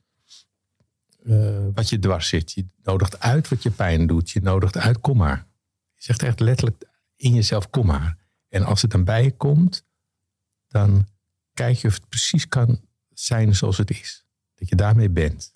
eh, 1.25 1.67
wat 1.75 1.89
je 1.89 1.99
dwars 1.99 2.29
zit. 2.29 2.53
Je 2.53 2.67
nodigt 2.83 3.21
uit 3.21 3.49
wat 3.49 3.63
je 3.63 3.71
pijn 3.71 4.07
doet. 4.07 4.31
Je 4.31 4.41
nodigt 4.41 4.77
uit, 4.77 5.01
kom 5.01 5.17
maar. 5.17 5.47
Je 5.95 6.03
zegt 6.03 6.23
echt 6.23 6.41
letterlijk 6.41 6.85
in 7.17 7.35
jezelf, 7.35 7.71
kom 7.71 7.87
maar. 7.87 8.19
En 8.49 8.65
als 8.65 8.83
het 8.83 8.91
dan 8.91 9.05
bij 9.05 9.23
je 9.23 9.37
komt, 9.37 9.85
dan 10.69 11.07
kijk 11.55 11.77
je 11.77 11.89
of 11.89 11.95
het 11.95 12.09
precies 12.09 12.49
kan 12.49 12.81
zijn 13.13 13.55
zoals 13.55 13.77
het 13.77 13.91
is. 13.91 14.27
Dat 14.55 14.69
je 14.69 14.77
daarmee 14.77 15.11
bent. 15.11 15.55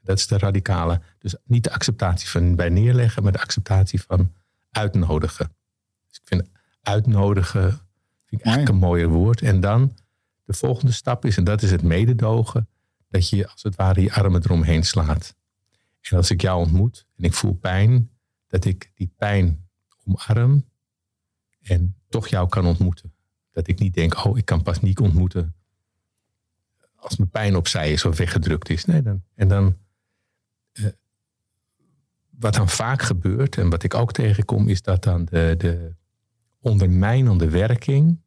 Dat 0.00 0.18
is 0.18 0.26
de 0.26 0.38
radicale. 0.38 1.00
Dus 1.18 1.36
niet 1.44 1.64
de 1.64 1.72
acceptatie 1.72 2.28
van 2.28 2.54
bij 2.54 2.68
neerleggen, 2.68 3.22
maar 3.22 3.32
de 3.32 3.40
acceptatie 3.40 4.02
van 4.02 4.32
uitnodigen. 4.70 5.56
Dus 6.08 6.18
ik 6.18 6.22
vind 6.24 6.48
uitnodigen 6.82 7.70
vind 8.24 8.40
ik 8.40 8.46
eigenlijk 8.46 8.68
een 8.68 8.88
mooier 8.88 9.08
woord. 9.08 9.42
En 9.42 9.60
dan 9.60 9.96
de 10.46 10.52
volgende 10.52 10.92
stap 10.92 11.24
is, 11.24 11.36
en 11.36 11.44
dat 11.44 11.62
is 11.62 11.70
het 11.70 11.82
mededogen, 11.82 12.68
dat 13.08 13.28
je 13.28 13.48
als 13.48 13.62
het 13.62 13.76
ware 13.76 14.02
je 14.02 14.12
armen 14.12 14.42
eromheen 14.44 14.84
slaat. 14.84 15.34
En 16.00 16.16
als 16.16 16.30
ik 16.30 16.40
jou 16.40 16.60
ontmoet 16.60 17.06
en 17.16 17.24
ik 17.24 17.32
voel 17.32 17.54
pijn, 17.54 18.10
dat 18.46 18.64
ik 18.64 18.90
die 18.94 19.12
pijn 19.16 19.68
omarm 20.04 20.64
en 21.62 21.96
toch 22.08 22.28
jou 22.28 22.48
kan 22.48 22.66
ontmoeten. 22.66 23.12
Dat 23.52 23.68
ik 23.68 23.78
niet 23.78 23.94
denk, 23.94 24.24
oh, 24.24 24.38
ik 24.38 24.44
kan 24.44 24.62
paniek 24.62 25.00
ontmoeten 25.00 25.54
als 27.06 27.16
mijn 27.16 27.30
pijn 27.30 27.56
opzij 27.56 27.92
is 27.92 28.04
of 28.04 28.16
weggedrukt 28.16 28.68
is. 28.68 28.84
Nee, 28.84 29.02
dan, 29.02 29.22
en 29.34 29.48
dan, 29.48 29.76
eh, 30.72 30.84
wat 32.30 32.54
dan 32.54 32.68
vaak 32.68 33.02
gebeurt 33.02 33.58
en 33.58 33.70
wat 33.70 33.82
ik 33.82 33.94
ook 33.94 34.12
tegenkom, 34.12 34.68
is 34.68 34.82
dat 34.82 35.02
dan 35.02 35.24
de, 35.24 35.54
de 35.58 35.94
ondermijnende 36.60 37.50
werking 37.50 38.20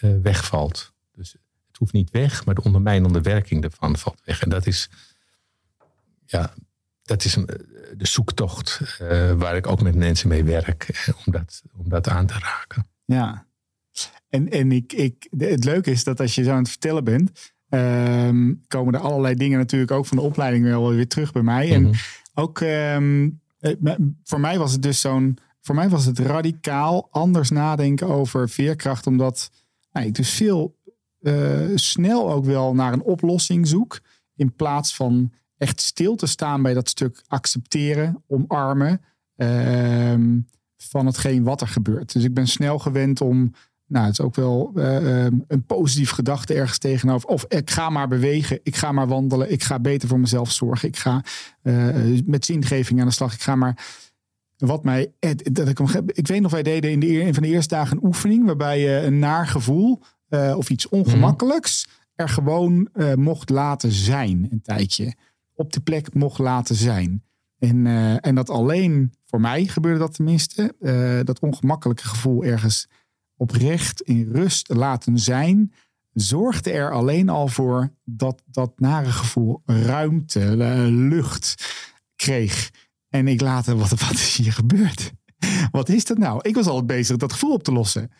eh, 0.00 0.10
wegvalt. 0.22 0.94
Dus 1.16 1.32
het 1.66 1.76
hoeft 1.76 1.92
niet 1.92 2.10
weg, 2.10 2.44
maar 2.44 2.54
de 2.54 2.62
ondermijnende 2.62 3.20
werking 3.20 3.64
ervan 3.64 3.96
valt 3.96 4.20
weg. 4.24 4.42
En 4.42 4.48
dat 4.48 4.66
is, 4.66 4.90
ja, 6.26 6.54
dat 7.02 7.24
is 7.24 7.36
een, 7.36 7.46
de 7.96 8.06
zoektocht 8.06 8.98
eh, 8.98 9.32
waar 9.32 9.56
ik 9.56 9.66
ook 9.66 9.82
met 9.82 9.94
mensen 9.94 10.28
mee 10.28 10.44
werk, 10.44 10.82
eh, 10.88 11.14
om 11.26 11.32
dat, 11.32 11.62
om 11.76 11.88
dat 11.88 12.08
aan 12.08 12.26
te 12.26 12.38
raken. 12.38 12.86
Ja. 13.04 13.46
En, 14.28 14.50
en 14.50 14.72
ik, 14.72 14.92
ik, 14.92 15.26
het 15.38 15.64
leuke 15.64 15.90
is 15.90 16.04
dat 16.04 16.20
als 16.20 16.34
je 16.34 16.42
zo 16.42 16.50
aan 16.50 16.58
het 16.58 16.68
vertellen 16.68 17.04
bent, 17.04 17.52
ehm, 17.68 18.54
komen 18.68 18.94
er 18.94 19.00
allerlei 19.00 19.34
dingen 19.34 19.58
natuurlijk 19.58 19.90
ook 19.90 20.06
van 20.06 20.16
de 20.16 20.22
opleiding 20.22 20.64
wel 20.64 20.88
weer 20.90 21.08
terug 21.08 21.32
bij 21.32 21.42
mij. 21.42 21.72
En 21.72 21.82
Mhm. 21.82 21.94
ook 22.34 22.60
ehm, 22.60 23.30
eh, 23.58 23.94
voor 24.24 24.40
mij 24.40 24.58
was 24.58 24.72
het 24.72 24.82
dus 24.82 25.00
zo'n, 25.00 25.38
voor 25.60 25.74
mij 25.74 25.88
was 25.88 26.04
het 26.04 26.18
radicaal 26.18 27.08
anders 27.10 27.50
nadenken 27.50 28.06
over 28.08 28.48
veerkracht, 28.48 29.06
omdat 29.06 29.50
nou, 29.92 30.06
ik 30.06 30.14
dus 30.14 30.30
veel 30.30 30.74
eh, 31.26 31.70
snel 31.74 32.32
ook 32.32 32.44
wel 32.44 32.74
naar 32.74 32.92
een 32.92 33.02
oplossing 33.02 33.68
zoek, 33.68 34.00
in 34.34 34.54
plaats 34.54 34.96
van 34.96 35.32
echt 35.56 35.80
stil 35.80 36.16
te 36.16 36.26
staan 36.26 36.62
bij 36.62 36.74
dat 36.74 36.88
stuk 36.88 37.22
accepteren, 37.26 38.22
omarmen 38.26 39.00
ehm, 39.36 40.38
van 40.76 41.06
hetgeen 41.06 41.44
wat 41.44 41.60
er 41.60 41.68
gebeurt. 41.68 42.12
Dus 42.12 42.24
ik 42.24 42.34
ben 42.34 42.46
snel 42.46 42.78
gewend 42.78 43.20
om, 43.20 43.52
nou, 43.86 44.04
het 44.04 44.18
is 44.18 44.24
ook 44.24 44.34
wel 44.34 44.72
eh, 44.74 45.24
ehm, 45.24 45.38
een 45.48 45.64
positief 45.64 46.10
gedachte 46.10 46.54
ergens 46.54 46.78
tegenover. 46.78 47.28
Of 47.28 47.44
ik 47.48 47.70
ga 47.70 47.90
maar 47.90 48.08
bewegen, 48.08 48.60
ik 48.62 48.76
ga 48.76 48.92
maar 48.92 49.08
wandelen, 49.08 49.52
ik 49.52 49.62
ga 49.62 49.78
beter 49.78 50.08
voor 50.08 50.20
mezelf 50.20 50.52
zorgen, 50.52 50.88
ik 50.88 50.96
ga 50.96 51.24
eh, 51.62 51.94
met 52.24 52.44
zingeving 52.44 53.00
aan 53.00 53.06
de 53.06 53.12
slag, 53.12 53.34
ik 53.34 53.42
ga 53.42 53.54
maar. 53.54 54.04
Wat 54.56 54.84
mij, 54.84 55.12
dat 55.52 55.68
ik, 55.68 55.78
ik 56.06 56.26
weet 56.26 56.40
nog, 56.40 56.50
wij 56.50 56.62
deden 56.62 56.90
in 56.90 57.00
de, 57.00 57.20
een 57.22 57.34
van 57.34 57.42
de 57.42 57.48
eerste 57.48 57.74
dagen 57.74 57.96
een 57.96 58.04
oefening 58.04 58.44
waarbij 58.46 58.80
je 58.80 59.02
een 59.02 59.18
naar 59.18 59.46
gevoel 59.46 60.02
eh, 60.28 60.54
of 60.56 60.70
iets 60.70 60.88
ongemakkelijks 60.88 61.86
er 62.14 62.28
gewoon 62.28 62.88
eh, 62.92 63.14
mocht 63.14 63.50
laten 63.50 63.92
zijn 63.92 64.48
een 64.50 64.62
tijdje. 64.62 65.14
Op 65.54 65.72
de 65.72 65.80
plek 65.80 66.14
mocht 66.14 66.38
laten 66.38 66.74
zijn. 66.74 67.24
En, 67.58 67.86
eh, 67.86 68.26
en 68.26 68.34
dat 68.34 68.50
alleen, 68.50 69.12
voor 69.24 69.40
mij 69.40 69.66
gebeurde 69.66 69.98
dat 69.98 70.14
tenminste, 70.14 70.74
dat 71.24 71.40
ongemakkelijke 71.40 72.06
gevoel 72.06 72.44
ergens 72.44 72.88
oprecht 73.36 74.00
in 74.00 74.28
rust 74.32 74.68
laten 74.68 75.18
zijn, 75.18 75.72
zorgde 76.12 76.70
er 76.70 76.92
alleen 76.92 77.28
al 77.28 77.48
voor 77.48 77.92
dat 78.04 78.42
dat 78.46 78.80
nare 78.80 79.10
gevoel 79.12 79.62
ruimte, 79.64 80.56
lucht 80.90 81.74
kreeg. 82.16 82.70
En 83.08 83.28
ik 83.28 83.40
later, 83.40 83.76
wat, 83.76 83.88
wat 83.88 84.12
is 84.12 84.36
hier 84.36 84.52
gebeurd? 84.52 85.12
Wat 85.70 85.88
is 85.88 86.04
dat 86.04 86.18
nou? 86.18 86.40
Ik 86.42 86.54
was 86.54 86.66
altijd 86.66 86.86
bezig 86.86 87.16
dat 87.16 87.32
gevoel 87.32 87.52
op 87.52 87.62
te 87.62 87.72
lossen. 87.72 88.10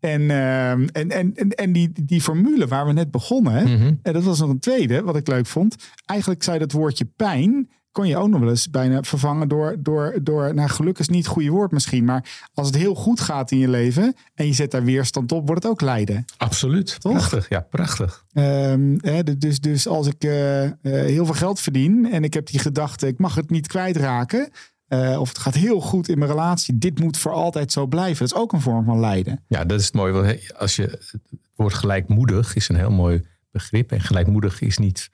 En, 0.00 0.30
ehm, 0.30 0.86
en, 0.92 1.10
en, 1.10 1.32
en, 1.34 1.50
en 1.50 1.72
die, 1.72 1.92
die 2.04 2.20
formule 2.20 2.66
waar 2.66 2.86
we 2.86 2.92
net 2.92 3.10
begonnen, 3.10 3.62
Mhm. 3.62 3.94
en 4.02 4.12
dat 4.12 4.24
was 4.24 4.38
nog 4.40 4.48
een 4.50 4.58
tweede, 4.58 5.02
wat 5.02 5.16
ik 5.16 5.26
leuk 5.26 5.46
vond. 5.46 5.76
Eigenlijk 6.04 6.42
zei 6.42 6.58
dat 6.58 6.72
woordje 6.72 7.04
pijn, 7.16 7.70
kon 7.92 8.06
je 8.08 8.16
ook 8.16 8.28
nog 8.28 8.40
wel 8.40 8.48
eens 8.48 8.70
bijna 8.70 9.02
vervangen 9.02 9.48
door, 9.48 9.76
door, 9.78 10.14
door 10.22 10.54
nou 10.54 10.68
gelukkig 10.68 11.08
is 11.08 11.14
niet 11.14 11.24
het 11.24 11.32
goede 11.32 11.50
woord 11.50 11.70
misschien, 11.72 12.04
maar 12.04 12.48
als 12.54 12.66
het 12.66 12.76
heel 12.76 12.94
goed 12.94 13.20
gaat 13.20 13.50
in 13.50 13.58
je 13.58 13.68
leven 13.68 14.14
en 14.34 14.46
je 14.46 14.52
zet 14.52 14.70
daar 14.70 14.84
weerstand 14.84 15.32
op, 15.32 15.46
wordt 15.46 15.62
het 15.62 15.72
ook 15.72 15.80
lijden. 15.80 16.24
Absoluut. 16.36 17.00
Toch? 17.00 17.12
Prachtig, 17.12 17.48
ja, 17.48 17.60
prachtig. 17.60 18.24
Ehm, 18.32 18.96
hè, 19.00 19.38
dus, 19.38 19.60
dus 19.60 19.88
als 19.88 20.06
ik 20.06 20.24
eh, 20.24 20.64
eh, 20.64 20.72
heel 20.82 21.24
veel 21.24 21.34
geld 21.34 21.60
verdien 21.60 22.12
en 22.12 22.24
ik 22.24 22.34
heb 22.34 22.46
die 22.46 22.60
gedachte, 22.60 23.06
ik 23.06 23.18
mag 23.18 23.34
het 23.34 23.50
niet 23.50 23.66
kwijtraken, 23.66 24.48
eh, 24.86 25.20
of 25.20 25.28
het 25.28 25.38
gaat 25.38 25.54
heel 25.54 25.80
goed 25.80 26.08
in 26.08 26.18
mijn 26.18 26.30
relatie, 26.30 26.78
dit 26.78 26.98
moet 27.00 27.18
voor 27.18 27.32
altijd 27.32 27.72
zo 27.72 27.86
blijven. 27.86 28.18
Dat 28.28 28.36
is 28.36 28.42
ook 28.42 28.52
een 28.52 28.60
vorm 28.60 28.84
van 28.84 29.00
lijden. 29.00 29.44
Ja, 29.48 29.64
dat 29.64 29.80
is 29.80 29.84
het 29.86 29.94
mooie. 29.94 30.12
Want 30.12 30.54
als 30.58 30.76
je, 30.76 30.82
het 30.82 31.20
woord 31.54 31.74
gelijkmoedig 31.74 32.54
is 32.54 32.68
een 32.68 32.76
heel 32.76 32.90
mooi 32.90 33.26
begrip. 33.50 33.92
En 33.92 34.00
gelijkmoedig 34.00 34.60
is 34.60 34.78
niet 34.78 35.10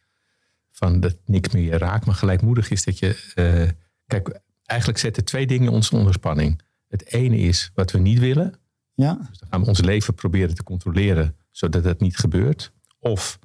van 0.70 1.00
dat 1.00 1.16
niks 1.24 1.48
meer 1.48 1.62
je 1.64 1.78
raakt. 1.78 2.06
Maar 2.06 2.14
gelijkmoedig 2.14 2.70
is 2.70 2.84
dat 2.84 2.98
je... 2.98 3.32
eh, 3.34 3.68
kijk, 4.06 4.40
eigenlijk 4.64 5.00
zetten 5.00 5.24
twee 5.24 5.46
dingen 5.46 5.72
ons 5.72 5.90
onder 5.90 6.12
spanning. 6.12 6.60
Het 6.88 7.12
ene 7.12 7.36
is 7.36 7.70
wat 7.74 7.90
we 7.90 7.98
niet 7.98 8.18
willen. 8.18 8.54
Ja, 8.94 9.14
Dus 9.28 9.38
dan 9.38 9.48
gaan 9.50 9.60
we 9.60 9.66
ons 9.66 9.80
leven 9.80 10.14
proberen 10.14 10.54
te 10.54 10.62
controleren. 10.62 11.36
Zodat 11.50 11.84
het 11.84 12.00
niet 12.00 12.16
gebeurt. 12.16 12.72
Of 12.98 13.38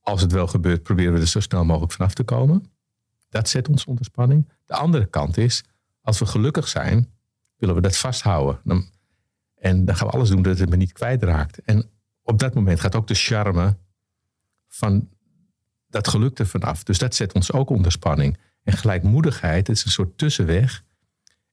als 0.00 0.20
het 0.20 0.32
wel 0.32 0.46
gebeurt, 0.46 0.82
proberen 0.82 1.12
we 1.12 1.20
er 1.20 1.26
zo 1.26 1.40
snel 1.40 1.64
mogelijk 1.64 1.92
vanaf 1.92 2.14
te 2.14 2.22
komen. 2.24 2.70
Dat 3.36 3.48
zet 3.48 3.68
ons 3.68 3.84
onder 3.84 4.04
spanning. 4.04 4.48
De 4.66 4.74
andere 4.74 5.06
kant 5.06 5.36
is, 5.36 5.64
als 6.00 6.18
we 6.18 6.26
gelukkig 6.26 6.68
zijn, 6.68 7.12
willen 7.56 7.74
we 7.74 7.80
dat 7.80 7.96
vasthouden. 7.96 8.60
En 9.54 9.84
dan 9.84 9.96
gaan 9.96 10.06
we 10.06 10.12
alles 10.12 10.28
doen 10.28 10.42
dat 10.42 10.58
het 10.58 10.70
me 10.70 10.76
niet 10.76 10.92
kwijtraakt. 10.92 11.62
En 11.62 11.90
op 12.22 12.38
dat 12.38 12.54
moment 12.54 12.80
gaat 12.80 12.94
ook 12.94 13.06
de 13.06 13.14
charme 13.14 13.76
van 14.68 15.08
dat 15.88 16.08
geluk 16.08 16.38
er 16.38 16.46
vanaf. 16.46 16.82
Dus 16.82 16.98
dat 16.98 17.14
zet 17.14 17.32
ons 17.32 17.52
ook 17.52 17.70
onder 17.70 17.92
spanning. 17.92 18.38
En 18.62 18.72
gelijkmoedigheid 18.72 19.68
is 19.68 19.84
een 19.84 19.90
soort 19.90 20.18
tussenweg. 20.18 20.84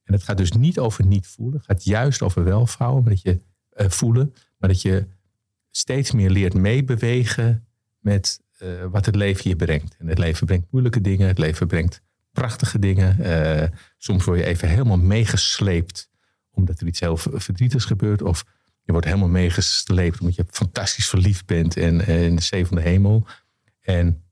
En 0.04 0.12
het 0.12 0.22
gaat 0.22 0.36
dus 0.36 0.52
niet 0.52 0.78
over 0.78 1.06
niet 1.06 1.26
voelen. 1.26 1.58
Het 1.58 1.66
gaat 1.66 1.84
juist 1.84 2.22
over 2.22 2.44
welvouwen, 2.44 3.02
maar 3.02 3.12
dat 3.12 3.22
je 3.22 3.40
eh, 3.70 3.88
voelen. 3.88 4.34
Maar 4.58 4.68
dat 4.68 4.82
je 4.82 5.06
steeds 5.70 6.12
meer 6.12 6.30
leert 6.30 6.54
meebewegen 6.54 7.66
met 7.98 8.40
eh, 8.58 8.68
wat 8.90 9.06
het 9.06 9.14
leven 9.14 9.50
je 9.50 9.56
brengt. 9.56 9.96
En 9.98 10.06
het 10.06 10.18
leven 10.18 10.46
brengt 10.46 10.66
moeilijke 10.70 11.00
dingen. 11.00 11.26
Het 11.26 11.38
leven 11.38 11.66
brengt 11.66 12.02
prachtige 12.32 12.78
dingen. 12.78 13.20
Eh, 13.20 13.68
soms 13.98 14.24
word 14.24 14.38
je 14.38 14.44
even 14.44 14.68
helemaal 14.68 14.98
meegesleept 14.98 16.10
omdat 16.50 16.80
er 16.80 16.86
iets 16.86 17.00
heel 17.00 17.16
ver- 17.16 17.40
verdrietigs 17.40 17.84
gebeurt. 17.84 18.22
Of 18.22 18.44
je 18.82 18.92
wordt 18.92 19.06
helemaal 19.06 19.28
meegesleept 19.28 20.20
omdat 20.20 20.34
je 20.34 20.44
fantastisch 20.50 21.08
verliefd 21.08 21.46
bent 21.46 21.76
en, 21.76 22.06
en 22.06 22.18
in 22.18 22.36
de 22.36 22.42
zee 22.42 22.66
van 22.66 22.76
de 22.76 22.82
hemel. 22.82 23.26
En 23.80 24.22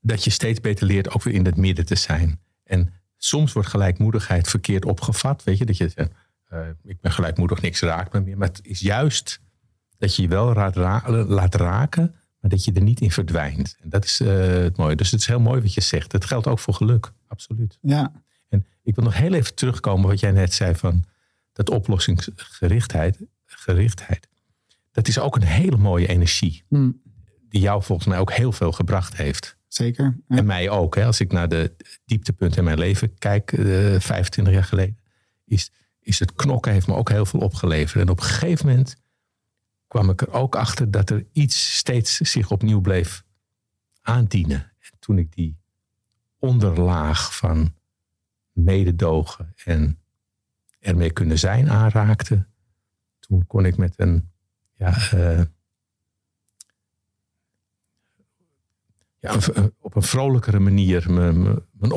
dat 0.00 0.24
je 0.24 0.30
steeds 0.30 0.60
beter 0.60 0.86
leert 0.86 1.10
ook 1.10 1.22
weer 1.22 1.34
in 1.34 1.44
het 1.44 1.56
midden 1.56 1.86
te 1.86 1.94
zijn. 1.94 2.40
En 2.64 2.92
soms 3.16 3.52
wordt 3.52 3.68
gelijkmoedigheid 3.68 4.48
verkeerd 4.48 4.84
opgevat. 4.84 5.44
Weet 5.44 5.58
je, 5.58 5.64
dat 5.64 5.76
je 5.76 6.10
eh, 6.54 6.68
ik 6.84 7.00
ben 7.00 7.12
gelijkmoedig, 7.12 7.60
niks 7.60 7.80
raakt 7.80 8.12
me 8.12 8.20
meer. 8.20 8.38
Maar 8.38 8.48
het 8.48 8.60
is 8.62 8.80
juist 8.80 9.40
dat 10.04 10.16
je 10.16 10.22
je 10.22 10.28
wel 10.28 10.54
laat, 10.54 10.76
ra- 10.76 11.24
laat 11.24 11.54
raken, 11.54 12.14
maar 12.40 12.50
dat 12.50 12.64
je 12.64 12.72
er 12.72 12.82
niet 12.82 13.00
in 13.00 13.10
verdwijnt. 13.10 13.76
En 13.82 13.88
dat 13.88 14.04
is 14.04 14.20
eh, 14.20 14.28
het 14.46 14.76
mooie. 14.76 14.96
Dus 14.96 15.10
het 15.10 15.20
is 15.20 15.26
heel 15.26 15.40
mooi 15.40 15.60
wat 15.60 15.74
je 15.74 15.80
zegt. 15.80 16.12
Het 16.12 16.24
geldt 16.24 16.46
ook 16.46 16.58
voor 16.58 16.74
geluk, 16.74 17.12
absoluut. 17.26 17.78
ja, 17.80 18.12
En 18.48 18.66
ik 18.82 18.94
wil 18.94 19.04
nog 19.04 19.14
heel 19.14 19.32
even 19.32 19.54
terugkomen 19.54 20.08
wat 20.08 20.20
jij 20.20 20.30
net 20.30 20.52
zei 20.52 20.74
van 20.74 21.04
dat 21.52 21.70
oplossingsgerichtheid. 21.70 23.18
Gerichtheid. 23.46 24.28
Dat 24.92 25.08
is 25.08 25.18
ook 25.18 25.36
een 25.36 25.42
hele 25.42 25.76
mooie 25.76 26.06
energie. 26.06 26.64
Hm. 26.68 26.90
Die 27.48 27.60
jou 27.60 27.82
volgens 27.82 28.08
mij 28.08 28.18
ook 28.18 28.32
heel 28.32 28.52
veel 28.52 28.72
gebracht 28.72 29.16
heeft. 29.16 29.56
zeker. 29.68 30.16
Ja. 30.28 30.36
En 30.36 30.46
mij 30.46 30.70
ook. 30.70 30.94
Hè. 30.94 31.04
Als 31.04 31.20
ik 31.20 31.32
naar 31.32 31.48
de 31.48 31.72
dieptepunten 32.04 32.58
in 32.58 32.64
mijn 32.64 32.78
leven 32.78 33.18
kijk, 33.18 33.52
eh 33.52 33.64
25 34.00 34.54
jaar 34.54 34.64
geleden, 34.64 34.98
is, 35.44 35.70
is 36.00 36.18
het 36.18 36.32
knokken 36.34 36.72
heeft 36.72 36.86
me 36.86 36.94
ook 36.94 37.08
heel 37.10 37.26
veel 37.26 37.40
opgeleverd. 37.40 38.02
En 38.02 38.08
op 38.10 38.18
een 38.18 38.24
gegeven 38.24 38.66
moment 38.66 38.96
kwam 39.94 40.10
ik 40.10 40.20
er 40.20 40.32
ook 40.32 40.56
achter 40.56 40.90
dat 40.90 41.10
er 41.10 41.26
iets 41.32 41.76
steeds 41.76 42.16
zich 42.16 42.50
opnieuw 42.50 42.80
bleef 42.80 43.24
aandienen. 44.02 44.72
En 44.78 44.98
toen 44.98 45.18
ik 45.18 45.32
die 45.32 45.56
onderlaag 46.38 47.36
van 47.36 47.74
mededogen 48.52 49.54
en 49.64 49.98
ermee 50.78 51.10
kunnen 51.10 51.38
zijn 51.38 51.70
aanraakte, 51.70 52.46
toen 53.18 53.46
kon 53.46 53.64
ik 53.66 53.76
met 53.76 53.94
een 53.96 54.30
ja, 54.76 55.10
eh, 55.10 55.42
ja, 59.18 59.38
op 59.80 59.96
een 59.96 60.02
vrolijkere 60.02 60.58
manier 60.58 61.12
mijn, 61.12 61.92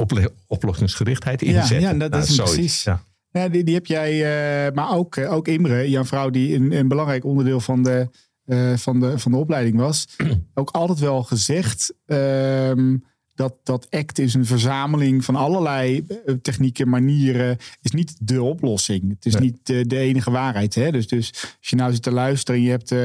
oplossingsgerichtheid 0.47 1.41
Ja, 1.41 1.47
inzetten. 1.47 1.79
ja, 1.79 1.93
dat 1.93 2.09
Nou, 2.11 2.23
is 2.23 2.35
zoiets, 2.35 2.53
precies. 2.53 2.83
Ja. 2.83 3.03
Ja, 3.31 3.49
die, 3.49 3.63
die 3.63 3.73
heb 3.73 3.85
jij, 3.85 4.11
eh, 4.13 4.73
maar 4.73 4.95
ook, 4.95 5.15
eh, 5.15 5.33
ook 5.33 5.47
Imre, 5.47 5.89
jouw 5.89 6.05
vrouw, 6.05 6.29
die 6.29 6.55
een, 6.55 6.71
een 6.71 6.87
belangrijk 6.87 7.25
onderdeel 7.25 7.59
van 7.59 7.83
de, 7.83 8.09
eh, 8.45 8.73
van, 8.73 8.99
de, 8.99 9.19
van 9.19 9.31
de 9.31 9.37
opleiding 9.37 9.77
was, 9.77 10.07
ook 10.53 10.69
altijd 10.69 10.99
wel 10.99 11.23
gezegd 11.23 11.93
ehm, 12.05 12.97
dat, 13.35 13.55
dat 13.63 13.87
ACT 13.89 14.19
is 14.19 14.33
een 14.33 14.45
verzameling 14.45 15.25
van 15.25 15.35
allerlei 15.35 16.05
technieken, 16.41 16.89
manieren, 16.89 17.57
is 17.81 17.91
niet 17.91 18.15
de 18.19 18.43
oplossing. 18.43 19.09
Het 19.09 19.25
is 19.25 19.33
Nee. 19.33 19.41
niet 19.41 19.59
de, 19.63 19.87
de 19.87 19.97
enige 19.97 20.31
waarheid. 20.31 20.75
Hè? 20.75 20.91
Dus, 20.91 21.07
dus 21.07 21.31
als 21.59 21.69
je 21.69 21.75
nou 21.75 21.93
zit 21.93 22.01
te 22.03 22.11
luisteren 22.11 22.59
en 22.59 22.65
je 22.65 22.71
hebt 22.71 22.95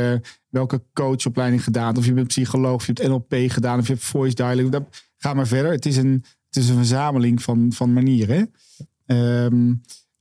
welke 0.49 0.83
coachopleiding 0.93 1.65
gedaan, 1.65 1.97
of 1.97 2.07
je 2.07 2.13
bent 2.13 2.27
psycholoog, 2.27 2.75
of 2.75 2.87
je 2.87 2.93
hebt 2.93 3.09
NLP 3.09 3.35
gedaan, 3.51 3.79
of 3.79 3.87
je 3.87 3.93
hebt 3.93 4.05
voice 4.05 4.35
dan 4.35 4.87
ga 5.23 5.35
maar 5.35 5.47
verder. 5.47 5.73
Het 5.73 5.87
is 5.87 5.97
een, 5.97 6.25
het 6.47 6.57
is 6.57 6.69
een 6.69 6.77
verzameling 6.77 7.43
van, 7.43 7.73
van 7.73 7.93
manieren. 7.93 8.55
Ehm, 9.07 9.73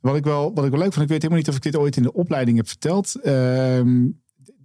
Wat 0.02 0.16
ik, 0.16 0.24
wel, 0.24 0.54
wat 0.54 0.66
ik 0.66 0.72
wel 0.72 0.80
leuk 0.80 0.94
vond, 0.94 1.04
ik 1.04 1.12
weet 1.12 1.22
helemaal 1.22 1.38
niet 1.38 1.50
of 1.50 1.56
ik 1.56 1.62
dit 1.62 1.76
ooit 1.76 1.98
in 1.98 2.04
de 2.04 2.14
opleiding 2.14 2.58
heb 2.58 2.68
verteld. 2.68 3.16
Ehm, 3.16 4.08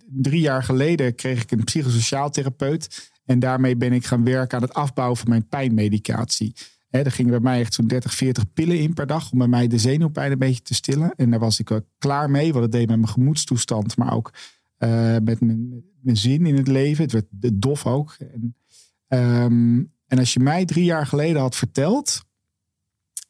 drie 0.06 0.40
jaar 0.40 0.62
geleden 0.62 1.14
kreeg 1.14 1.42
ik 1.42 1.50
een 1.50 1.64
psychosociaal 1.64 2.30
therapeut. 2.30 3.10
En 3.24 3.38
daarmee 3.38 3.76
ben 3.76 3.92
ik 3.92 4.06
gaan 4.06 4.24
werken 4.24 4.56
aan 4.56 4.64
het 4.64 4.74
afbouwen 4.74 5.16
van 5.16 5.28
mijn 5.28 5.48
pijnmedicatie. 5.48 6.54
He, 6.88 7.02
er 7.02 7.12
gingen 7.12 7.30
bij 7.30 7.40
mij 7.40 7.60
echt 7.60 7.74
zo'n 7.74 7.86
30, 7.86 8.14
40 8.14 8.52
pillen 8.52 8.78
in 8.78 8.94
per 8.94 9.06
dag 9.06 9.32
om 9.32 9.38
bij 9.38 9.48
mij 9.48 9.66
de 9.66 9.78
zenuwpijn 9.78 10.32
een 10.32 10.38
beetje 10.38 10.62
te 10.62 10.74
stillen. 10.74 11.14
En 11.16 11.30
daar 11.30 11.40
was 11.40 11.60
ik 11.60 11.80
klaar 11.98 12.30
mee, 12.30 12.52
want 12.52 12.64
het 12.64 12.72
deed 12.72 12.88
met 12.88 12.96
mijn 12.96 13.08
gemoedstoestand, 13.08 13.96
maar 13.96 14.12
ook 14.12 14.32
uh, 14.78 15.16
met 15.22 15.40
mijn, 15.40 15.82
mijn, 16.00 16.16
zin 16.16 16.46
in 16.46 16.56
het 16.56 16.68
leven. 16.68 17.04
Het 17.04 17.12
werd 17.12 17.26
dof 17.62 17.86
ook. 17.86 18.16
En, 18.18 18.54
um, 19.08 19.92
en 20.06 20.18
als 20.18 20.32
je 20.32 20.40
mij 20.40 20.64
drie 20.64 20.84
jaar 20.84 21.06
geleden 21.06 21.40
had 21.40 21.56
verteld 21.56 22.24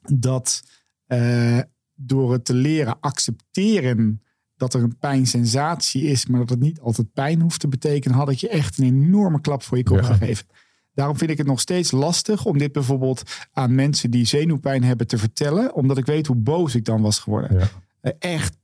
dat 0.00 0.62
uh, 1.08 1.60
door 1.96 2.32
het 2.32 2.44
te 2.44 2.54
leren 2.54 3.00
accepteren 3.00 4.22
dat 4.56 4.74
er 4.74 4.82
een 4.82 4.98
pijnsensatie 4.98 6.02
is, 6.02 6.26
maar 6.26 6.40
dat 6.40 6.50
het 6.50 6.60
niet 6.60 6.80
altijd 6.80 7.12
pijn 7.12 7.40
hoeft 7.40 7.60
te 7.60 7.68
betekenen, 7.68 8.16
had 8.16 8.30
ik 8.30 8.38
je 8.38 8.48
echt 8.48 8.78
een 8.78 8.84
enorme 8.84 9.40
klap 9.40 9.62
voor 9.62 9.76
je 9.76 9.82
kop 9.82 10.00
ja. 10.00 10.04
gegeven. 10.04 10.46
Daarom 10.94 11.16
vind 11.16 11.30
ik 11.30 11.38
het 11.38 11.46
nog 11.46 11.60
steeds 11.60 11.90
lastig 11.90 12.44
om 12.44 12.58
dit 12.58 12.72
bijvoorbeeld 12.72 13.22
aan 13.52 13.74
mensen 13.74 14.10
die 14.10 14.24
zenuwpijn 14.24 14.84
hebben 14.84 15.06
te 15.06 15.18
vertellen, 15.18 15.74
omdat 15.74 15.98
ik 15.98 16.06
weet 16.06 16.26
hoe 16.26 16.36
boos 16.36 16.74
ik 16.74 16.84
dan 16.84 17.02
was 17.02 17.18
geworden. 17.18 17.58
Ja. 17.58 17.68
Uh, 18.02 18.12
echt 18.18 18.56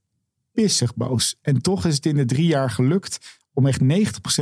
pissig 0.53 0.95
boos. 0.95 1.37
En 1.41 1.62
toch 1.62 1.87
is 1.87 1.95
het 1.95 2.07
in 2.07 2.17
de 2.17 2.25
drie 2.25 2.47
jaar 2.47 2.71
gelukt 2.71 3.41
om 3.53 3.67
echt 3.67 3.81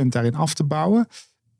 90% 0.01 0.07
daarin 0.07 0.35
af 0.35 0.53
te 0.53 0.63
bouwen. 0.63 1.07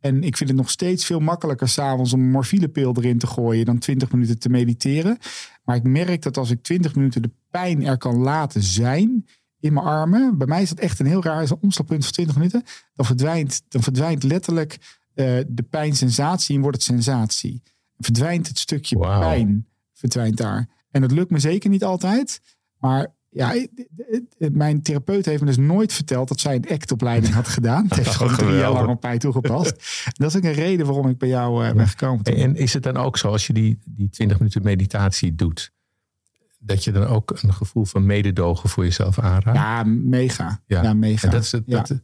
En 0.01 0.23
ik 0.23 0.37
vind 0.37 0.49
het 0.49 0.57
nog 0.57 0.69
steeds 0.69 1.05
veel 1.05 1.19
makkelijker 1.19 1.69
s'avonds 1.69 2.13
om 2.13 2.19
een 2.19 2.31
morfilepil 2.31 2.95
erin 2.97 3.17
te 3.17 3.27
gooien 3.27 3.65
dan 3.65 3.77
20 3.77 4.11
minuten 4.11 4.39
te 4.39 4.49
mediteren. 4.49 5.17
Maar 5.63 5.75
ik 5.75 5.83
merk 5.83 6.21
dat 6.21 6.37
als 6.37 6.49
ik 6.49 6.63
20 6.63 6.95
minuten 6.95 7.21
de 7.21 7.31
pijn 7.49 7.85
er 7.85 7.97
kan 7.97 8.17
laten 8.17 8.63
zijn 8.63 9.25
in 9.59 9.73
mijn 9.73 9.85
armen. 9.85 10.37
Bij 10.37 10.47
mij 10.47 10.61
is 10.61 10.69
dat 10.69 10.79
echt 10.79 10.99
een 10.99 11.05
heel 11.05 11.23
raar 11.23 11.51
omslagpunt 11.59 12.03
van 12.03 12.13
20 12.13 12.35
minuten. 12.35 12.63
Dan 12.93 13.05
verdwijnt, 13.05 13.61
dan 13.67 13.83
verdwijnt 13.83 14.23
letterlijk 14.23 14.73
uh, 15.15 15.39
de 15.47 15.63
pijnsensatie 15.69 16.55
en 16.55 16.61
wordt 16.61 16.77
het 16.77 16.85
sensatie. 16.85 17.61
Verdwijnt 17.97 18.47
het 18.47 18.57
stukje 18.57 18.97
wow. 18.97 19.19
pijn, 19.19 19.67
verdwijnt 19.93 20.37
daar. 20.37 20.69
En 20.91 21.01
dat 21.01 21.11
lukt 21.11 21.31
me 21.31 21.39
zeker 21.39 21.69
niet 21.69 21.83
altijd. 21.83 22.41
Maar 22.77 23.07
ja, 23.31 23.67
mijn 24.37 24.81
therapeut 24.81 25.25
heeft 25.25 25.39
me 25.41 25.47
dus 25.47 25.57
nooit 25.57 25.93
verteld 25.93 26.27
dat 26.27 26.39
zij 26.39 26.55
een 26.55 26.69
actopleiding 26.69 27.33
had 27.33 27.47
gedaan. 27.47 27.83
Het 27.87 27.95
heeft 27.95 28.15
gewoon 28.15 28.35
drie 28.35 28.55
jaar 28.55 28.71
lang 28.71 28.89
op 28.89 29.01
mij 29.01 29.17
toegepast. 29.17 29.71
dat 30.17 30.29
is 30.29 30.35
ook 30.35 30.43
een 30.43 30.53
reden 30.53 30.85
waarom 30.85 31.07
ik 31.07 31.17
bij 31.17 31.29
jou 31.29 31.65
uh, 31.65 31.73
ben 31.73 31.87
gekomen. 31.87 32.23
En 32.23 32.55
is 32.55 32.73
het 32.73 32.83
dan 32.83 32.97
ook 32.97 33.17
zo 33.17 33.27
als 33.27 33.47
je 33.47 33.53
die, 33.53 33.79
die 33.85 34.09
20 34.09 34.37
minuten 34.37 34.63
meditatie 34.63 35.35
doet, 35.35 35.71
dat 36.59 36.83
je 36.83 36.91
dan 36.91 37.05
ook 37.05 37.39
een 37.41 37.53
gevoel 37.53 37.85
van 37.85 38.05
mededogen 38.05 38.69
voor 38.69 38.83
jezelf 38.83 39.19
aanraakt? 39.19 39.57
Ja, 39.57 39.83
mega. 39.83 40.61
Ja, 40.65 40.93
mega. 40.93 41.25
En 41.25 41.33
dat, 41.33 41.43
is 41.43 41.51
het, 41.51 41.63
ja. 41.65 41.77
dat, 41.77 42.01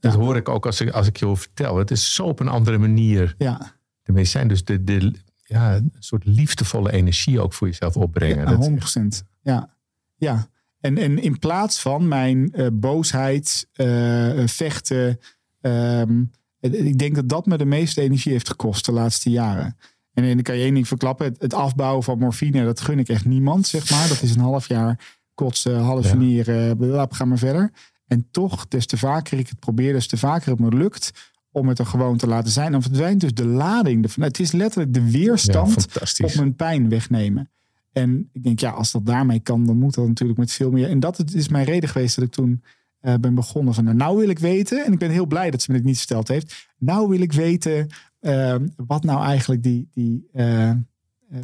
dat 0.00 0.14
hoor 0.14 0.36
ik 0.36 0.48
ook 0.48 0.66
als 0.66 0.80
ik, 0.80 0.90
als 0.90 1.06
ik 1.06 1.16
je 1.16 1.36
vertel. 1.36 1.76
Het 1.76 1.90
is 1.90 2.14
zo 2.14 2.24
op 2.24 2.40
een 2.40 2.48
andere 2.48 2.78
manier. 2.78 3.34
Ja. 3.38 3.76
De 4.02 4.12
meest 4.12 4.32
zijn 4.32 4.48
dus 4.48 4.64
de, 4.64 4.84
de, 4.84 5.12
ja, 5.44 5.74
een 5.74 5.92
soort 5.98 6.24
liefdevolle 6.24 6.92
energie 6.92 7.40
ook 7.40 7.52
voor 7.52 7.66
jezelf 7.66 7.96
opbrengen. 7.96 8.62
Ja, 8.62 8.78
100%. 9.22 9.26
Ja. 9.42 9.74
ja. 10.16 10.48
En, 10.80 10.98
en 10.98 11.22
in 11.22 11.38
plaats 11.38 11.80
van 11.80 12.08
mijn 12.08 12.52
uh, 12.54 12.66
boosheid, 12.72 13.68
uh, 13.76 14.46
vechten. 14.46 15.18
Um, 15.60 16.30
ik 16.60 16.98
denk 16.98 17.14
dat 17.14 17.28
dat 17.28 17.46
me 17.46 17.58
de 17.58 17.64
meeste 17.64 18.00
energie 18.00 18.32
heeft 18.32 18.48
gekost 18.48 18.84
de 18.84 18.92
laatste 18.92 19.30
jaren. 19.30 19.76
En, 20.12 20.24
en 20.24 20.34
dan 20.34 20.42
kan 20.42 20.56
je 20.56 20.62
één 20.62 20.74
ding 20.74 20.88
verklappen. 20.88 21.26
Het, 21.26 21.42
het, 21.42 21.54
afbouwen 21.54 22.02
van 22.02 22.18
morfine, 22.18 22.64
dat 22.64 22.80
gun 22.80 22.98
ik 22.98 23.08
echt 23.08 23.24
niemand, 23.24 23.66
zeg 23.66 23.90
maar. 23.90 24.08
Dat 24.08 24.22
is 24.22 24.34
een 24.34 24.40
half 24.40 24.68
jaar 24.68 25.16
kotsen, 25.34 25.78
halve 25.80 26.18
ja. 26.18 27.06
ga 27.10 27.24
maar 27.24 27.38
verder. 27.38 27.70
En 28.06 28.28
toch, 28.30 28.68
des 28.68 28.86
te 28.86 28.96
vaker 28.96 29.38
ik 29.38 29.48
het 29.48 29.58
probeer, 29.58 29.92
des 29.92 30.06
te 30.06 30.16
vaker 30.16 30.50
het 30.50 30.60
me 30.60 30.68
lukt 30.68 31.10
om 31.50 31.68
het 31.68 31.78
er 31.78 31.86
gewoon 31.86 32.16
te 32.16 32.26
laten 32.26 32.52
zijn. 32.52 32.72
Dan 32.72 32.82
verdwijnt 32.82 33.20
dus 33.20 33.34
de 33.34 33.46
lading. 33.46 34.14
Het 34.14 34.40
is 34.40 34.52
letterlijk 34.52 34.94
de 34.94 35.10
weerstand 35.10 35.86
ja, 35.92 36.26
op 36.26 36.34
mijn 36.34 36.54
pijn 36.54 36.88
wegnemen. 36.88 37.50
En 37.92 38.28
ik 38.32 38.42
denk, 38.42 38.60
ja, 38.60 38.70
als 38.70 38.92
dat 38.92 39.06
daarmee 39.06 39.40
kan, 39.40 39.66
dan 39.66 39.78
moet 39.78 39.94
dat 39.94 40.06
natuurlijk 40.06 40.38
met 40.38 40.52
veel 40.52 40.70
meer. 40.70 40.88
En 40.88 41.00
dat 41.00 41.24
is 41.32 41.48
mijn 41.48 41.64
reden 41.64 41.88
geweest 41.88 42.14
dat 42.16 42.24
ik 42.24 42.30
toen 42.30 42.62
uh, 43.02 43.14
ben 43.14 43.34
begonnen 43.34 43.74
van, 43.74 43.84
nou, 43.84 43.96
nou 43.96 44.18
wil 44.18 44.28
ik 44.28 44.38
weten, 44.38 44.84
en 44.84 44.92
ik 44.92 44.98
ben 44.98 45.10
heel 45.10 45.26
blij 45.26 45.50
dat 45.50 45.62
ze 45.62 45.70
me 45.70 45.76
dit 45.76 45.86
niet 45.86 45.98
verteld 45.98 46.28
heeft. 46.28 46.68
Nou 46.78 47.08
wil 47.08 47.20
ik 47.20 47.32
weten 47.32 47.86
uh, 48.20 48.54
wat 48.76 49.04
nou 49.04 49.24
eigenlijk 49.24 49.62
die, 49.62 49.88
die 49.90 50.28
uh, 50.34 50.72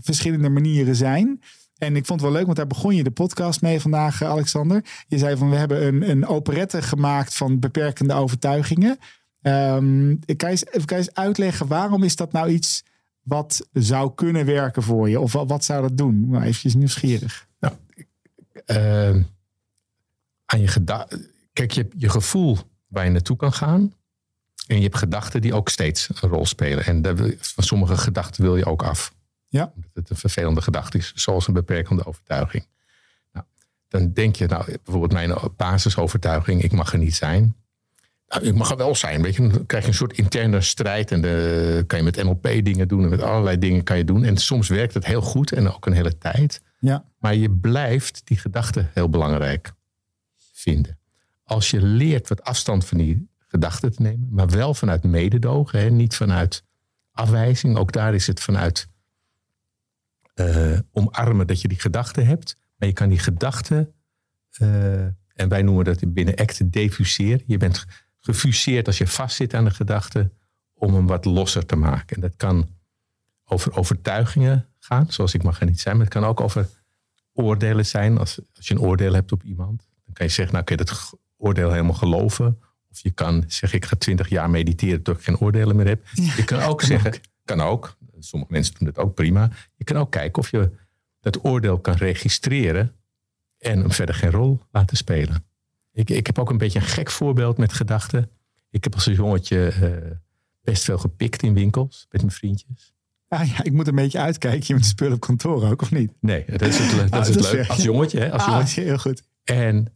verschillende 0.00 0.48
manieren 0.48 0.96
zijn. 0.96 1.40
En 1.78 1.96
ik 1.96 2.07
vond 2.07 2.20
het 2.20 2.28
wel 2.28 2.38
leuk, 2.38 2.46
want 2.46 2.57
daar 2.57 2.66
begon 2.66 2.94
je 2.94 3.04
de 3.04 3.11
podcast 3.11 3.62
mee 3.62 3.80
vandaag, 3.80 4.22
Alexander. 4.22 4.85
Je 5.07 5.18
zei 5.18 5.37
van, 5.37 5.50
we 5.50 5.57
hebben 5.57 5.87
een, 5.87 6.11
een 6.11 6.26
operette 6.26 6.83
gemaakt 6.83 7.35
van 7.35 7.59
beperkende 7.59 8.14
overtuigingen. 8.14 8.98
Um, 9.42 10.18
ik 10.24 10.37
kan 10.37 10.50
je, 10.50 10.66
je 10.87 10.96
eens 10.96 11.14
uitleggen, 11.14 11.66
waarom 11.66 12.02
is 12.02 12.16
dat 12.16 12.33
nou 12.33 12.48
iets 12.48 12.85
wat 13.24 13.68
zou 13.72 14.14
kunnen 14.14 14.46
werken 14.46 14.82
voor 14.82 15.08
je? 15.08 15.20
Of 15.20 15.32
wat, 15.32 15.48
wat 15.48 15.64
zou 15.64 15.82
dat 15.82 15.96
doen? 15.96 16.28
Maar 16.28 16.42
even 16.42 16.78
nieuwsgierig. 16.78 17.48
Nou, 17.60 17.74
uh, 18.66 19.24
aan 20.44 20.60
je 20.60 20.68
gedachten. 20.68 21.30
Kijk, 21.52 21.70
je 21.70 21.80
hebt 21.80 21.94
je 21.96 22.08
gevoel 22.08 22.58
waar 22.87 23.04
je 23.04 23.10
naartoe 23.10 23.37
kan 23.37 23.52
gaan. 23.52 23.94
En 24.66 24.76
je 24.76 24.82
hebt 24.82 24.96
gedachten 24.96 25.40
die 25.40 25.54
ook 25.54 25.68
steeds 25.68 26.08
een 26.08 26.28
rol 26.28 26.46
spelen. 26.46 26.84
En 26.84 27.18
van 27.38 27.64
sommige 27.64 27.96
gedachten 27.96 28.42
wil 28.42 28.56
je 28.56 28.66
ook 28.66 28.82
af. 28.82 29.14
Ja. 29.48 29.72
Omdat 29.74 29.90
het 29.92 30.10
een 30.10 30.16
vervelende 30.16 30.62
gedachte 30.62 30.98
is, 30.98 31.12
zoals 31.14 31.46
een 31.46 31.54
beperkende 31.54 32.06
overtuiging. 32.06 32.66
Nou, 33.32 33.46
dan 33.88 34.12
denk 34.12 34.37
je, 34.37 34.46
nou, 34.46 34.64
bijvoorbeeld 34.64 35.12
mijn 35.12 35.34
basisovertuiging, 35.56 36.62
ik 36.62 36.72
mag 36.72 36.92
er 36.92 36.98
niet 36.98 37.14
zijn. 37.14 37.56
Nou, 38.34 38.46
ik 38.46 38.54
mag 38.54 38.70
er 38.70 38.76
wel 38.76 38.94
zijn, 38.94 39.22
weet 39.22 39.34
je. 39.34 39.48
Dan 39.48 39.66
krijg 39.66 39.84
je 39.84 39.90
een 39.90 39.96
soort 39.96 40.18
interne 40.18 40.60
strijd. 40.60 41.12
En 41.12 41.20
dan 41.20 41.86
kan 41.86 41.98
je 41.98 42.04
met 42.04 42.22
NLP 42.22 42.42
dingen 42.42 42.88
doen. 42.88 43.02
En 43.02 43.08
met 43.08 43.22
allerlei 43.22 43.58
dingen 43.58 43.82
kan 43.82 43.96
je 43.96 44.04
doen. 44.04 44.24
En 44.24 44.36
soms 44.36 44.68
werkt 44.68 44.94
het 44.94 45.06
heel 45.06 45.20
goed 45.20 45.52
en 45.52 45.72
ook 45.72 45.86
een 45.86 45.92
hele 45.92 46.18
tijd. 46.18 46.62
Ja. 46.78 47.04
Maar 47.18 47.34
je 47.34 47.50
blijft 47.50 48.20
die 48.24 48.38
gedachte 48.38 48.86
heel 48.92 49.08
belangrijk 49.08 49.72
vinden. 50.52 50.98
Als 51.44 51.70
je 51.70 51.82
leert 51.82 52.28
wat 52.28 52.42
afstand 52.42 52.84
van 52.84 52.98
die 52.98 53.28
gedachten 53.38 53.92
te 53.92 54.02
nemen. 54.02 54.28
Maar 54.30 54.48
wel 54.48 54.74
vanuit 54.74 55.02
mededogen. 55.02 55.80
Hè, 55.80 55.90
niet 55.90 56.16
vanuit 56.16 56.64
afwijzing. 57.12 57.76
Ook 57.76 57.92
daar 57.92 58.14
is 58.14 58.26
het 58.26 58.40
vanuit 58.40 58.88
uh, 60.34 60.78
omarmen 60.92 61.46
dat 61.46 61.60
je 61.60 61.68
die 61.68 61.80
gedachten 61.80 62.26
hebt. 62.26 62.56
Maar 62.76 62.88
je 62.88 62.94
kan 62.94 63.08
die 63.08 63.18
gedachten... 63.18 63.94
Uh, 64.58 65.06
en 65.34 65.48
wij 65.48 65.62
noemen 65.62 65.84
dat 65.84 66.12
binnen 66.12 66.34
ACT 66.34 66.72
defuseren. 66.72 67.42
Je 67.46 67.56
bent 67.56 67.84
gefuseerd 68.24 68.87
als 68.87 68.98
je 68.98 69.06
vastzit 69.06 69.54
aan 69.54 69.64
de 69.64 69.70
gedachte 69.70 70.30
om 70.74 70.94
hem 70.94 71.06
wat 71.06 71.24
losser 71.24 71.66
te 71.66 71.76
maken. 71.76 72.16
En 72.16 72.20
dat 72.20 72.37
kan 72.37 72.68
over 73.44 73.76
overtuigingen 73.76 74.68
gaan, 74.78 75.06
zoals 75.08 75.34
ik 75.34 75.42
mag 75.42 75.60
er 75.60 75.66
niet 75.66 75.80
zijn, 75.80 75.96
maar 75.96 76.04
het 76.04 76.14
kan 76.14 76.24
ook 76.24 76.40
over 76.40 76.68
oordelen 77.32 77.87
zijn. 77.87 78.18
Als, 78.18 78.40
als 78.56 78.68
je 78.68 78.74
een 78.74 78.80
oordeel 78.80 79.12
hebt 79.14 79.32
op 79.32 79.42
iemand, 79.42 79.88
dan 80.04 80.14
kan 80.14 80.26
je 80.26 80.32
zeggen, 80.32 80.54
nou 80.54 80.64
kun 80.66 80.76
je 80.76 80.84
dat 80.84 81.12
oordeel 81.37 81.70
helemaal 81.70 81.94
geloven. 81.94 82.58
Of 82.90 83.02
je 83.02 83.10
kan 83.10 83.44
zeggen, 83.46 83.78
ik 83.78 83.84
ga 83.84 83.96
twintig 83.96 84.28
jaar 84.28 84.50
mediteren 84.50 85.02
tot 85.02 85.16
ik 85.16 85.24
geen 85.24 85.38
oordelen 85.38 85.76
meer 85.76 85.87
heb. 85.87 86.04
Ja, 86.12 86.34
je 86.37 86.44
kan 86.44 86.62
ook 86.62 86.78
kan 86.78 86.87
zeggen, 86.87 87.14
ook. 87.14 87.20
kan 87.44 87.60
ook, 87.60 87.96
sommige 88.18 88.52
mensen 88.52 88.74
doen 88.74 88.87
dat 88.87 88.98
ook 89.04 89.14
prima. 89.14 89.50
Je 89.74 89.84
kan 89.84 89.96
ook 89.96 90.10
kijken 90.10 90.42
of 90.42 90.50
je 90.50 90.70
dat 91.20 91.44
oordeel 91.44 91.78
kan 91.78 91.94
registreren 91.94 92.94
en 93.58 93.78
hem 93.78 93.92
verder 93.92 94.14
geen 94.14 94.30
rol 94.30 94.60
laten 94.70 94.96
spelen. 94.96 95.44
Ik, 95.94 96.11
ik 96.11 96.26
heb 96.26 96.38
ook 96.38 96.50
een 96.50 96.59
beetje 96.59 96.78
een 96.78 96.85
gek 96.85 97.11
voorbeeld 97.11 97.59
met 97.59 97.72
gedachten. 97.72 98.30
Ik 98.70 98.85
heb 98.85 98.94
als 98.94 99.07
een 99.07 99.14
jongetje 99.14 99.72
uh, 99.83 100.11
best 100.62 100.85
veel 100.85 100.98
gepikt 100.98 101.42
in 101.42 101.54
winkels 101.54 102.07
met 102.11 102.20
mijn 102.20 102.33
vriendjes. 102.33 102.92
Ah 103.28 103.48
ja, 103.48 103.62
ik 103.62 103.72
moet 103.72 103.88
een 103.88 103.94
beetje 103.94 104.18
uitkijken 104.18 104.74
met 104.74 104.83
de 104.83 104.88
spullen 104.88 105.14
op 105.14 105.20
kantoor 105.20 105.70
ook, 105.70 105.83
of 105.83 105.90
niet? 105.90 106.12
Nee, 106.20 106.44
dat 106.46 106.62
is 106.62 106.78
het, 106.78 107.12
dat 107.12 107.28
is 107.28 107.35
het 107.35 107.52
leuk. 107.52 107.68
Als 107.68 107.83
jongetje, 107.83 108.18
hè? 108.18 108.33
Als 108.33 108.42
ah, 108.42 108.48
jongetje. 108.48 108.83
heel 108.83 108.98
goed. 108.98 109.22
En 109.44 109.88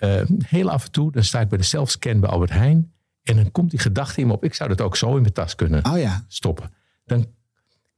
uh, 0.00 0.22
heel 0.38 0.70
af 0.70 0.84
en 0.84 0.90
toe, 0.90 1.12
dan 1.12 1.24
sta 1.24 1.40
ik 1.40 1.48
bij 1.48 1.58
de 1.58 1.64
selfscan 1.64 2.20
bij 2.20 2.30
Albert 2.30 2.50
Heijn. 2.50 2.92
En 3.22 3.36
dan 3.36 3.50
komt 3.50 3.70
die 3.70 3.78
gedachte 3.78 4.20
in 4.20 4.26
me 4.26 4.32
op, 4.32 4.44
ik 4.44 4.54
zou 4.54 4.68
dat 4.68 4.80
ook 4.80 4.96
zo 4.96 5.14
in 5.14 5.20
mijn 5.20 5.32
tas 5.32 5.54
kunnen 5.54 5.84
oh 5.84 5.98
ja. 5.98 6.24
stoppen. 6.28 6.70
Dan 7.04 7.26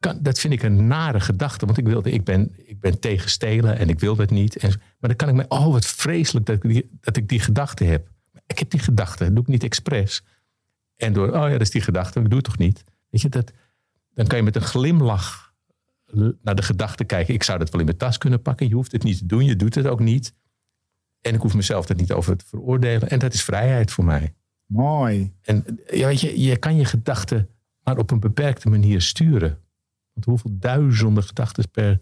kan, 0.05 0.19
dat 0.23 0.39
vind 0.39 0.53
ik 0.53 0.63
een 0.63 0.87
nare 0.87 1.21
gedachte. 1.21 1.67
Want 1.67 1.79
ik, 1.79 1.87
wilde, 1.87 2.11
ik, 2.11 2.25
ben, 2.25 2.55
ik 2.67 2.81
ben 2.81 3.01
tegen 3.01 3.31
stelen 3.31 3.79
en 3.79 3.89
ik 3.89 4.01
wil 4.01 4.17
dat 4.17 4.31
niet. 4.31 4.57
En, 4.57 4.69
maar 4.69 5.11
dan 5.11 5.17
kan 5.17 5.29
ik 5.29 5.35
me, 5.35 5.45
oh 5.49 5.73
wat 5.73 5.87
vreselijk 5.87 6.47
dat 6.47 6.57
ik 6.57 6.63
die, 6.63 6.91
dat 7.01 7.17
ik 7.17 7.29
die 7.29 7.41
gedachte 7.41 7.85
heb. 7.85 8.09
Ik 8.47 8.59
heb 8.59 8.71
die 8.71 8.81
gedachte, 8.81 9.25
dat 9.25 9.35
doe 9.35 9.43
ik 9.43 9.49
niet 9.49 9.65
expres. 9.65 10.23
En 10.97 11.13
door, 11.13 11.27
oh 11.27 11.33
ja, 11.33 11.49
dat 11.49 11.61
is 11.61 11.71
die 11.71 11.81
gedachte, 11.81 12.21
ik 12.21 12.29
doe 12.29 12.37
het 12.37 12.45
toch 12.45 12.59
niet. 12.59 12.85
Weet 13.11 13.21
je, 13.21 13.29
dat, 13.29 13.53
dan 14.15 14.27
kan 14.27 14.39
je 14.39 14.45
met 14.45 14.57
een 14.57 14.63
glimlach 14.63 15.55
naar 16.43 16.55
de 16.55 16.63
gedachte 16.63 17.05
kijken. 17.05 17.35
Ik 17.35 17.43
zou 17.43 17.59
dat 17.59 17.71
wel 17.71 17.81
in 17.81 17.87
mijn 17.87 17.99
tas 17.99 18.19
kunnen 18.19 18.43
pakken. 18.43 18.69
Je 18.69 18.75
hoeft 18.75 18.93
het 18.93 19.03
niet 19.03 19.19
te 19.19 19.27
doen, 19.27 19.45
je 19.45 19.57
doet 19.57 19.75
het 19.75 19.87
ook 19.87 20.01
niet. 20.01 20.33
En 21.21 21.35
ik 21.35 21.41
hoef 21.41 21.55
mezelf 21.55 21.89
er 21.89 21.97
niet 21.97 22.13
over 22.13 22.37
te 22.37 22.45
veroordelen. 22.47 23.09
En 23.09 23.19
dat 23.19 23.35
is 23.35 23.45
vrijheid 23.45 23.91
voor 23.91 24.05
mij. 24.05 24.35
Mooi. 24.67 25.33
En 25.43 25.81
ja, 25.91 26.07
weet 26.07 26.21
je, 26.21 26.41
je 26.41 26.57
kan 26.57 26.77
je 26.77 26.85
gedachten 26.85 27.49
maar 27.83 27.99
op 27.99 28.11
een 28.11 28.21
beperkte 28.21 28.69
manier 28.69 29.03
sturen. 29.03 29.64
Want 30.15 30.27
hoeveel 30.27 30.51
duizenden 30.59 31.23
gedachten 31.23 31.71
per 31.71 32.01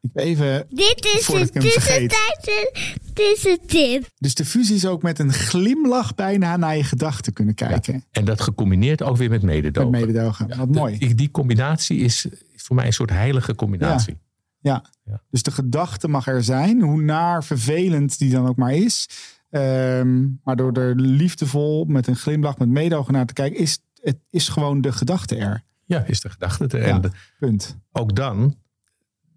Ik 0.00 0.10
even 0.14 0.66
Dit 0.68 1.04
is 1.04 1.26
tussentijdse 1.52 2.72
tussentip. 3.12 4.08
Dus 4.18 4.34
de 4.34 4.44
fusie 4.44 4.74
is 4.74 4.86
ook 4.86 5.02
met 5.02 5.18
een 5.18 5.32
glimlach 5.32 6.14
bijna 6.14 6.56
naar 6.56 6.76
je 6.76 6.84
gedachten 6.84 7.32
kunnen 7.32 7.54
kijken. 7.54 8.04
En 8.10 8.24
dat 8.24 8.40
gecombineerd 8.40 9.02
ook 9.02 9.16
weer 9.16 9.30
met 9.30 9.42
Met 9.42 9.50
mededogen. 9.50 9.90
mededogen. 9.90 10.56
Wat 10.56 10.68
mooi. 10.68 10.98
die, 10.98 11.14
die 11.14 11.30
combinatie 11.30 11.98
is 11.98 12.26
voor 12.56 12.76
mij 12.76 12.86
een 12.86 12.92
soort 12.92 13.10
heilige 13.10 13.54
combinatie. 13.54 14.16
Ja. 14.58 14.84
Ja. 15.04 15.22
Dus 15.30 15.42
de 15.42 15.50
gedachte 15.50 16.08
mag 16.08 16.26
er 16.26 16.44
zijn, 16.44 16.80
hoe 16.82 17.02
naar 17.02 17.44
vervelend 17.44 18.18
die 18.18 18.30
dan 18.30 18.46
ook 18.46 18.56
maar 18.56 18.74
is. 18.74 19.08
Ehm, 19.50 20.28
maar 20.44 20.56
door 20.56 20.72
er 20.72 20.94
liefdevol 20.96 21.84
met 21.84 22.06
een 22.06 22.16
glimlach, 22.16 22.58
met 22.58 22.68
mededogen 22.68 23.12
naar 23.12 23.26
te 23.26 23.32
kijken, 23.32 23.58
is 23.60 23.78
het 24.02 24.18
is 24.30 24.48
gewoon 24.48 24.80
de 24.80 24.92
gedachte 24.92 25.36
er. 25.36 25.64
Ja, 25.86 26.04
is 26.04 26.20
de 26.20 26.30
gedachte. 26.30 26.78
Ja. 26.78 26.98
De- 26.98 27.10
Punt. 27.38 27.76
ook 27.92 28.14
dan, 28.16 28.56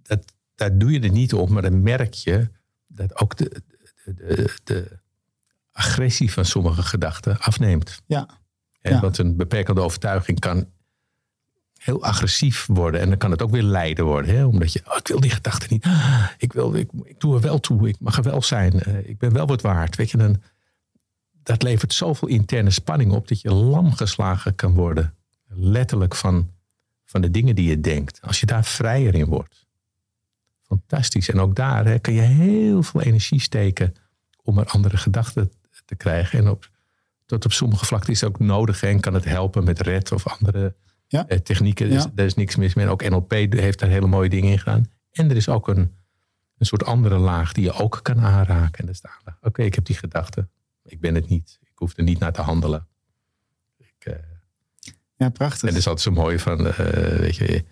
dat, 0.04 0.34
daar 0.56 0.78
doe 0.78 0.92
je 0.92 1.00
het 1.00 1.12
niet 1.12 1.34
op, 1.34 1.50
maar 1.50 1.62
dan 1.62 1.84
merk 1.84 2.14
je 2.14 2.50
dat 2.88 3.22
ook 3.22 3.36
de, 3.38 3.62
de, 4.06 4.14
de, 4.16 4.56
de 4.64 5.00
agressie 5.72 6.32
van 6.32 6.46
sommige 6.46 6.82
gedachten 6.82 7.40
afneemt. 7.40 8.02
Ja. 8.06 8.28
En 8.82 8.94
Ja. 8.94 9.00
Want 9.00 9.18
een 9.18 9.36
beperkende 9.36 9.82
overtuiging 9.82 10.40
kan 10.40 10.68
heel 11.78 12.04
agressief 12.04 12.66
worden. 12.66 13.02
En 13.02 13.10
dan 13.10 13.18
kan 13.18 13.32
het 13.32 13.42
ook 13.42 13.52
weer 13.52 13.64
lijden 13.64 14.06
worden. 14.06 14.36
Hè? 14.36 14.46
Omdat 14.46 14.74
je, 14.74 14.82
oh, 14.86 14.98
ik 14.98 15.08
wil 15.08 15.20
die 15.20 15.30
gedachte 15.32 15.68
niet. 15.70 15.84
Ah, 15.86 16.26
Ik, 16.38 16.54
wil, 16.54 16.76
ik, 16.76 16.90
ik 17.04 17.20
doe 17.20 17.36
er 17.36 17.42
wel 17.42 17.60
toe. 17.60 17.88
Ik 17.88 18.00
mag 18.00 18.18
er 18.18 18.24
wel 18.24 18.42
zijn. 18.42 18.80
Eh, 18.80 19.10
ik 19.10 19.18
ben 19.18 19.34
wel 19.34 19.48
wat 19.48 19.62
waard. 19.62 19.96
Weet 19.96 20.12
je, 20.12 20.18
dan, 20.18 20.42
dat 21.44 21.64
levert 21.64 21.94
zoveel 21.94 22.28
interne 22.28 22.70
spanning 22.70 23.12
op 23.12 23.28
dat 23.28 23.42
je 23.42 23.52
lam 23.54 23.92
geslagen 23.94 24.56
kan 24.56 24.74
worden. 24.74 25.14
Letterlijk 25.62 26.16
van, 26.16 26.52
van 27.06 27.22
de 27.22 27.32
dingen 27.32 27.56
die 27.56 27.70
je 27.70 27.80
denkt. 27.80 28.22
Als 28.22 28.40
je 28.40 28.46
daar 28.46 28.64
vrijer 28.66 29.16
in 29.16 29.26
wordt. 29.26 29.68
Fantastisch. 30.62 31.30
En 31.30 31.40
ook 31.40 31.56
daar 31.56 31.86
hè, 31.86 32.00
kan 32.00 32.14
je 32.14 32.22
heel 32.22 32.84
veel 32.84 33.02
energie 33.02 33.42
steken 33.42 33.94
om 34.44 34.58
er 34.58 34.66
andere 34.66 34.98
gedachten 34.98 35.52
te 35.86 35.96
krijgen. 35.96 36.40
En 36.40 36.48
op, 36.50 36.70
tot 37.26 37.46
op 37.46 37.52
sommige 37.52 37.86
vlakten 37.86 38.14
is 38.14 38.22
het 38.22 38.30
ook 38.30 38.40
nodig 38.40 38.82
hè, 38.82 38.88
en 38.88 39.00
kan 39.00 39.14
het 39.14 39.26
helpen 39.26 39.64
met 39.64 39.80
red 39.82 40.12
of 40.12 40.28
andere 40.28 40.76
Ja. 41.08 41.28
eh, 41.28 41.38
technieken. 41.40 41.90
Dus. 41.90 42.06
Daar 42.14 42.26
is 42.26 42.34
niks 42.34 42.56
mis 42.56 42.74
mee. 42.74 42.88
Ook 42.88 43.10
NLP 43.10 43.32
heeft 43.32 43.80
daar 43.80 43.90
hele 43.90 44.08
mooie 44.08 44.30
dingen 44.30 44.52
in 44.52 44.60
gedaan. 44.60 44.86
En 45.12 45.30
er 45.30 45.36
is 45.36 45.50
ook 45.50 45.68
een, 45.68 45.96
een 46.58 46.66
soort 46.66 46.84
andere 46.86 47.18
laag 47.18 47.52
die 47.54 47.64
je 47.64 47.72
ook 47.72 48.00
kan 48.02 48.20
aanraken. 48.20 48.80
En 48.80 48.86
dat 48.86 48.96
is 48.96 49.02
de 49.02 49.10
aandacht. 49.18 49.38
Oké, 49.46 49.64
ik 49.64 49.76
heb 49.76 49.86
die 49.86 49.96
gedachte. 49.96 50.48
Ik 50.84 51.00
ben 51.00 51.16
het 51.16 51.30
niet. 51.30 51.60
Ik 51.62 51.72
hoef 51.78 51.98
er 51.98 52.04
niet 52.04 52.20
naar 52.20 52.34
te 52.34 52.42
handelen. 52.42 52.88
Ik, 53.78 54.06
eh, 54.06 54.14
Ja, 55.20 55.30
prachtig. 55.30 55.62
en 55.62 55.68
dat 55.68 55.78
is 55.78 55.88
altijd 55.88 56.16
zo 56.16 56.22
mooi 56.22 56.40
van, 56.40 56.68
eh, 56.68 56.76
weet 57.20 57.36
je, 57.36 57.66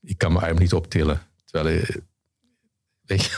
ik 0.00 0.18
kan 0.18 0.32
mijn 0.32 0.44
arm 0.44 0.58
niet 0.58 0.72
optillen. 0.72 1.20
Terwijl, 1.44 1.78
eh, 1.78 1.96
weet 3.02 3.24
je, 3.24 3.36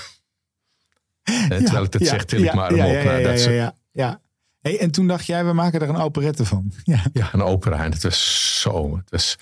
terwijl 1.48 1.84
ik 1.84 1.92
dat 1.92 2.00
Ja, 2.00 2.08
zeg, 2.08 2.24
til 2.24 2.40
ja, 2.40 2.48
ik 2.48 2.54
mijn 2.54 2.66
arm 2.66 2.96
op. 2.96 3.04
Nou, 3.04 3.22
dat 3.22 3.44
ja, 3.44 3.50
ja, 3.50 3.74
ja. 3.92 4.20
Hey, 4.60 4.78
en 4.80 4.90
toen 4.90 5.06
dacht 5.06 5.26
jij, 5.26 5.44
we 5.44 5.52
maken 5.52 5.80
er 5.80 5.88
een 5.88 5.96
operette 5.96 6.44
van. 6.44 6.72
Ja, 6.84 7.02
Ja, 7.12 7.28
een 7.34 7.42
opera. 7.42 7.84
En 7.84 7.92
het 7.92 8.02
was 8.02 8.60
zo. 8.60 8.96
Het 8.96 9.10
was 9.10 9.38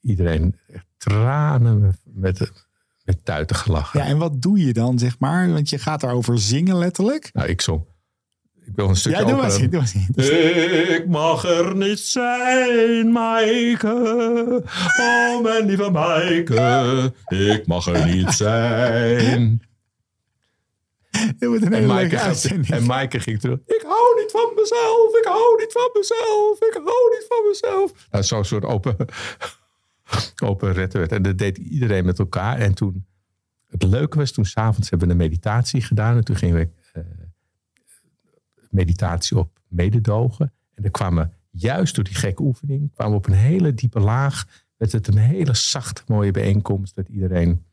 iedereen 0.00 0.58
tranen 0.96 1.80
met, 1.80 1.96
met, 2.04 2.52
met 3.04 3.24
tuiten 3.24 3.56
gelachen. 3.56 4.00
ja, 4.00 4.06
en 4.06 4.18
wat 4.18 4.42
doe 4.42 4.58
je 4.58 4.72
dan, 4.72 4.98
zeg 4.98 5.18
maar? 5.18 5.52
Want 5.52 5.68
je 5.68 5.78
gaat 5.78 6.00
daarover 6.00 6.38
zingen 6.38 6.78
letterlijk. 6.78 7.30
Nou, 7.32 7.48
ik 7.48 7.60
zong. 7.60 7.84
Ik 8.68 8.74
wil 8.76 8.88
een 8.88 8.96
stukje 8.96 9.18
Ja, 9.18 9.24
doe 9.24 9.36
maar 9.36 9.44
eens, 9.44 9.58
doe 9.58 9.80
maar. 10.16 10.30
Ik 10.96 11.06
mag 11.06 11.44
er 11.44 11.76
niet 11.76 11.98
zijn, 11.98 13.12
Maaike. 13.12 13.92
Oh, 15.00 15.42
mijn 15.42 15.66
lieve 15.66 15.90
Maaike. 15.90 17.12
Ik 17.28 17.66
mag 17.66 17.86
er 17.86 18.06
niet 18.06 18.30
zijn. 18.32 19.62
En 21.70 21.86
Maaike, 21.86 22.16
gaat, 22.16 22.44
en 22.44 22.86
Maaike 22.86 23.20
ging 23.20 23.40
terug. 23.40 23.58
Ik 23.66 23.84
hou 23.86 24.20
niet 24.20 24.30
van 24.30 24.52
mezelf. 24.56 25.16
Ik 25.18 25.24
hou 25.24 25.56
niet 25.58 25.72
van 25.72 25.90
mezelf. 25.92 26.60
Ik 26.60 26.80
hou 26.84 27.10
niet 27.10 27.24
van 27.28 27.48
mezelf. 27.48 28.08
Nou, 28.10 28.24
Zo'n 28.24 28.44
soort 28.44 28.64
open, 28.64 28.96
open 30.50 30.72
red 30.72 30.92
werd. 30.92 31.12
En 31.12 31.22
dat 31.22 31.38
deed 31.38 31.58
iedereen 31.58 32.04
met 32.04 32.18
elkaar. 32.18 32.58
En 32.58 32.74
toen, 32.74 33.06
het 33.68 33.82
leuke 33.82 34.18
was, 34.18 34.32
toen 34.32 34.44
s'avonds 34.44 34.90
hebben 34.90 35.08
we 35.08 35.14
een 35.14 35.20
meditatie 35.20 35.80
gedaan. 35.82 36.16
En 36.16 36.24
toen 36.24 36.36
gingen 36.36 36.56
we 36.56 36.68
eh, 36.92 37.02
meditatie 38.70 39.38
op 39.38 39.60
mededogen. 39.68 40.52
En 40.74 40.82
dan 40.82 40.90
kwamen 40.90 41.32
juist 41.50 41.94
door 41.94 42.04
die 42.04 42.14
gekke 42.14 42.42
oefening, 42.42 42.92
kwamen 42.94 43.12
we 43.12 43.18
op 43.18 43.26
een 43.26 43.38
hele 43.38 43.74
diepe 43.74 44.00
laag. 44.00 44.64
Werd 44.76 44.92
het 44.92 45.08
een 45.08 45.18
hele 45.18 45.54
zachte, 45.54 46.02
mooie 46.06 46.30
bijeenkomst. 46.30 46.94
Dat 46.94 47.08
iedereen 47.08 47.64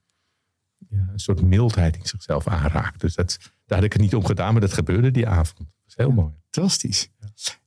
ja, 0.89 1.09
een 1.11 1.19
soort 1.19 1.41
mildheid 1.41 1.95
in 1.95 2.05
zichzelf 2.05 2.47
aanraakt. 2.47 3.01
Dus 3.01 3.15
dat, 3.15 3.37
daar 3.65 3.77
had 3.77 3.85
ik 3.85 3.93
het 3.93 4.01
niet 4.01 4.15
om 4.15 4.25
gedaan, 4.25 4.51
maar 4.51 4.61
dat 4.61 4.73
gebeurde 4.73 5.11
die 5.11 5.27
avond. 5.27 5.57
Dat 5.57 5.67
was 5.85 5.95
heel 5.95 6.11
mooi. 6.11 6.33
Fantastisch. 6.55 7.09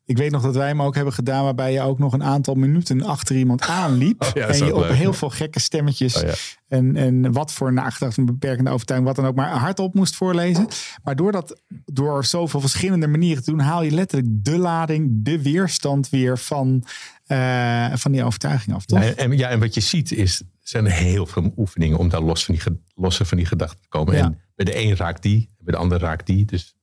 Ik 0.04 0.16
weet 0.16 0.30
nog 0.30 0.42
dat 0.42 0.54
wij 0.54 0.66
hem 0.66 0.82
ook 0.82 0.94
hebben 0.94 1.12
gedaan 1.12 1.44
waarbij 1.44 1.72
je 1.72 1.80
ook 1.80 1.98
nog 1.98 2.12
een 2.12 2.22
aantal 2.22 2.54
minuten 2.54 3.02
achter 3.02 3.36
iemand 3.36 3.62
aanliep. 3.80 4.22
Oh 4.22 4.28
ja, 4.34 4.46
en 4.46 4.56
je 4.56 4.74
op 4.74 4.80
leuk, 4.80 4.92
heel 4.92 5.10
ja. 5.10 5.16
veel 5.16 5.30
gekke 5.30 5.60
stemmetjes 5.60 6.16
Oh 6.16 6.22
ja. 6.22 6.34
en, 6.68 6.96
en 6.96 7.32
wat 7.32 7.52
voor 7.52 7.72
nagedacht, 7.72 8.16
een 8.16 8.24
beperkende 8.24 8.70
overtuiging, 8.70 9.08
wat 9.08 9.24
dan 9.24 9.30
ook, 9.30 9.36
maar 9.36 9.50
hardop 9.50 9.94
moest 9.94 10.16
voorlezen. 10.16 10.66
Maar 11.02 11.16
door, 11.16 11.32
dat, 11.32 11.62
door 11.84 12.24
zoveel 12.24 12.60
verschillende 12.60 13.06
manieren 13.06 13.44
te 13.44 13.50
doen, 13.50 13.60
haal 13.60 13.82
je 13.82 13.90
letterlijk 13.90 14.44
de 14.44 14.58
lading, 14.58 15.10
de 15.12 15.42
weerstand 15.42 16.08
weer 16.08 16.38
van, 16.38 16.84
eh, 17.26 17.94
van 17.94 18.12
die 18.12 18.24
overtuiging 18.24 18.76
af, 18.76 18.84
toch? 18.84 19.02
Ja, 19.02 19.14
en, 19.14 19.38
ja, 19.38 19.48
en 19.48 19.60
wat 19.60 19.74
je 19.74 19.80
ziet 19.80 20.12
is, 20.12 20.42
zijn 20.60 20.84
er 20.84 20.92
heel 20.92 21.26
veel 21.26 21.52
oefeningen 21.56 21.98
om 21.98 22.08
daar 22.08 22.22
los 22.22 22.44
van 22.44 22.54
die, 22.54 22.64
losser 22.94 23.26
van 23.26 23.36
die 23.36 23.46
gedachten 23.46 23.80
te 23.80 23.88
komen. 23.88 24.14
En 24.14 24.40
bij 24.54 24.64
de 24.64 24.78
een 24.78 24.96
raakt 24.96 25.22
die, 25.22 25.48
bij 25.58 25.72
de 25.72 25.80
ander 25.80 25.98
raakt 25.98 26.26
die. 26.26 26.44
Dus 26.44 26.77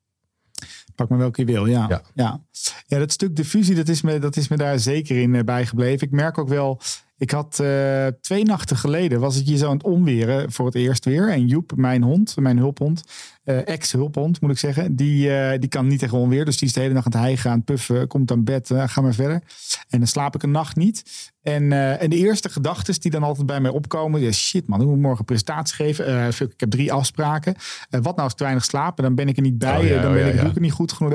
Pak 0.95 1.09
maar 1.09 1.17
welke 1.17 1.41
je 1.41 1.47
wil, 1.47 1.65
ja. 1.65 1.85
Ja. 1.89 2.01
Ja, 2.13 2.41
ja. 2.87 2.97
dat 2.97 3.11
stuk 3.11 3.35
diffusie, 3.35 3.75
dat 3.75 3.87
is, 3.87 4.01
me, 4.01 4.19
dat 4.19 4.35
is 4.35 4.47
me 4.47 4.57
daar 4.57 4.79
zeker 4.79 5.21
in 5.21 5.35
eh, 5.35 5.43
bijgebleven. 5.43 6.07
Ik 6.07 6.13
merk 6.13 6.37
ook 6.37 6.49
wel, 6.49 6.81
ik 7.17 7.31
had 7.31 7.59
eh, 7.59 8.07
twee 8.21 8.43
nachten 8.43 8.77
geleden, 8.77 9.19
was 9.19 9.39
ik 9.39 9.45
hier 9.45 9.57
zo 9.57 9.67
aan 9.67 9.77
het 9.77 9.83
omweren 9.83 10.51
voor 10.51 10.65
het 10.65 10.75
eerst 10.75 11.05
weer. 11.05 11.29
En 11.29 11.47
Joep, 11.47 11.71
mijn 11.75 12.03
hond, 12.03 12.35
mijn 12.39 12.57
hulphond, 12.57 13.03
eh, 13.43 13.67
ex-hulphond 13.67 14.41
moet 14.41 14.51
ik 14.51 14.57
zeggen, 14.57 14.95
die, 14.95 15.35
eh, 15.35 15.59
die 15.59 15.69
kan 15.69 15.87
niet 15.87 15.99
tegen 15.99 16.17
onweer. 16.17 16.45
Dus 16.45 16.57
die 16.57 16.67
is 16.67 16.73
de 16.73 16.79
hele 16.79 16.93
dag 16.93 17.05
aan 17.05 17.11
het 17.11 17.21
hijgen, 17.21 17.49
aan 17.49 17.55
het 17.55 17.65
puffen, 17.65 18.07
komt 18.07 18.31
aan 18.31 18.43
bed, 18.43 18.71
ga 18.85 19.01
maar 19.01 19.13
verder. 19.13 19.41
En 19.89 19.97
dan 19.99 20.07
slaap 20.07 20.35
ik 20.35 20.43
een 20.43 20.51
nacht 20.51 20.75
niet. 20.75 21.31
En, 21.41 21.71
en 21.99 22.09
de 22.09 22.15
eerste 22.15 22.49
gedachten 22.49 23.01
die 23.01 23.11
dan 23.11 23.23
altijd 23.23 23.45
bij 23.45 23.59
mij 23.59 23.71
opkomen, 23.71 24.21
ja, 24.21 24.31
shit 24.31 24.67
man, 24.67 24.81
ik 24.81 24.87
moet 24.87 24.99
morgen 24.99 25.19
een 25.19 25.25
presentatie 25.25 25.75
geven. 25.75 26.33
Fuck, 26.33 26.53
ik 26.53 26.59
heb 26.59 26.69
drie 26.69 26.93
afspraken. 26.93 27.55
Wat 27.89 28.03
nou 28.03 28.15
als 28.15 28.31
ik 28.31 28.37
te 28.37 28.43
weinig 28.43 28.65
slaap? 28.65 28.97
En 28.97 29.03
dan 29.03 29.15
ben 29.15 29.27
ik 29.27 29.35
er 29.35 29.41
niet 29.41 29.57
bij. 29.57 29.77
Oh 29.77 29.83
ja, 29.83 30.01
dan 30.01 30.05
oh 30.05 30.13
ben 30.13 30.25
ja, 30.25 30.27
ik, 30.27 30.35
ja. 30.35 30.41
ik 30.41 30.53
het 30.53 30.59
niet 30.59 30.71
goed 30.71 30.91
genoeg. 30.91 31.13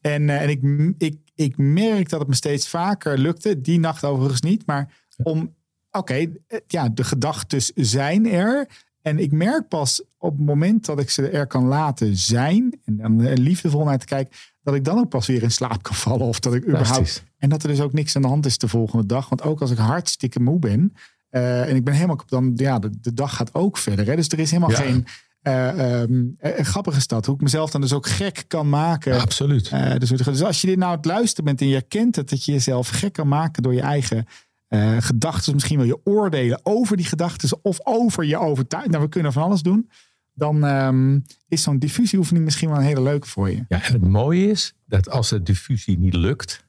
En, 0.00 0.30
eh, 0.30 0.42
en 0.42 0.48
ik, 0.48 0.94
ik, 0.98 1.18
ik 1.34 1.56
merk 1.56 2.08
dat 2.08 2.18
het 2.20 2.28
me 2.28 2.34
steeds 2.34 2.68
vaker 2.68 3.18
lukte. 3.18 3.60
Die 3.60 3.78
nacht 3.80 4.04
overigens 4.04 4.40
niet. 4.40 4.66
Maar 4.66 4.92
om, 5.22 5.54
oké, 5.90 6.14
eh, 6.14 6.58
ja, 6.66 6.88
de 6.88 7.04
gedachten 7.04 7.60
zijn 7.74 8.26
er. 8.30 8.68
En 9.02 9.18
ik 9.18 9.32
merk 9.32 9.68
pas 9.68 10.02
op 10.18 10.36
het 10.36 10.46
moment 10.46 10.84
dat 10.86 11.00
ik 11.00 11.10
ze 11.10 11.28
er 11.28 11.46
kan 11.46 11.64
laten 11.64 12.16
zijn. 12.16 12.80
En 12.84 12.96
dan 12.96 13.20
er 13.20 13.38
liefdevol 13.38 13.84
naar 13.84 13.98
te 13.98 14.06
kijken. 14.06 14.36
Dat 14.62 14.74
ik 14.74 14.84
dan 14.84 14.98
ook 14.98 15.08
pas 15.08 15.26
weer 15.26 15.42
in 15.42 15.50
slaap 15.50 15.82
kan 15.82 15.94
vallen. 15.94 16.26
Of 16.26 16.40
dat 16.40 16.54
ik 16.54 16.62
überhaupt. 16.68 17.24
En 17.38 17.48
dat 17.48 17.62
er 17.62 17.68
dus 17.68 17.80
ook 17.80 17.92
niks 17.92 18.16
aan 18.16 18.22
de 18.22 18.28
hand 18.28 18.46
is 18.46 18.58
de 18.58 18.68
volgende 18.68 19.06
dag. 19.06 19.28
Want 19.28 19.42
ook 19.42 19.60
als 19.60 19.70
ik 19.70 19.78
hartstikke 19.78 20.40
moe 20.40 20.58
ben. 20.58 20.92
eh, 21.30 21.68
en 21.68 21.76
ik 21.76 21.84
ben 21.84 21.94
helemaal. 21.94 22.20
Dan, 22.26 22.52
ja, 22.56 22.78
de, 22.78 22.90
de 23.00 23.14
dag 23.14 23.36
gaat 23.36 23.54
ook 23.54 23.76
verder. 23.78 24.06
Hè? 24.06 24.16
Dus 24.16 24.28
er 24.28 24.38
is 24.38 24.50
helemaal 24.50 24.70
Ja. 24.70 24.76
geen. 24.76 25.04
Eh 25.42 26.00
ehm, 26.02 26.24
eh, 26.38 26.64
grappig 26.64 26.96
is 26.96 27.06
dat. 27.06 27.26
Hoe 27.26 27.34
ik 27.34 27.40
mezelf 27.40 27.70
dan 27.70 27.80
dus 27.80 27.92
ook 27.92 28.06
gek 28.06 28.44
kan 28.46 28.68
maken. 28.68 29.14
Ja, 29.14 29.20
absoluut. 29.20 29.68
Eh, 29.68 29.96
dus, 29.96 30.08
dus 30.08 30.42
als 30.42 30.60
je 30.60 30.66
dit 30.66 30.76
nou 30.76 30.90
aan 30.90 30.96
het 30.96 31.06
luisteren 31.06 31.44
bent 31.44 31.60
en 31.60 31.66
je 31.66 31.72
herkent 31.72 32.16
het, 32.16 32.30
dat 32.30 32.44
je 32.44 32.52
jezelf 32.52 32.88
gek 32.88 33.12
kan 33.12 33.28
maken 33.28 33.62
door 33.62 33.74
je 33.74 33.80
eigen 33.80 34.26
eh, 34.68 34.96
gedachten, 35.00 35.54
misschien 35.54 35.76
wel 35.76 35.86
je 35.86 36.00
oordelen 36.04 36.60
over 36.62 36.96
die 36.96 37.06
gedachten 37.06 37.58
of 37.62 37.78
over 37.82 38.24
je 38.24 38.38
overtuiging. 38.38 38.94
Nou, 38.94 39.04
we 39.04 39.10
kunnen 39.10 39.32
van 39.32 39.42
alles 39.42 39.62
doen. 39.62 39.90
Dan 40.34 40.64
ehm, 40.64 41.18
is 41.48 41.62
zo'n 41.62 41.78
diffusieoefening 41.78 42.44
misschien 42.44 42.68
wel 42.68 42.78
een 42.78 42.84
hele 42.84 43.02
leuke 43.02 43.26
voor 43.26 43.50
je. 43.50 43.64
Ja, 43.68 43.82
en 43.82 43.92
het 43.92 44.06
mooie 44.08 44.46
is 44.50 44.74
dat 44.86 45.10
als 45.10 45.28
de 45.28 45.42
diffusie 45.42 45.98
niet 45.98 46.14
lukt, 46.14 46.66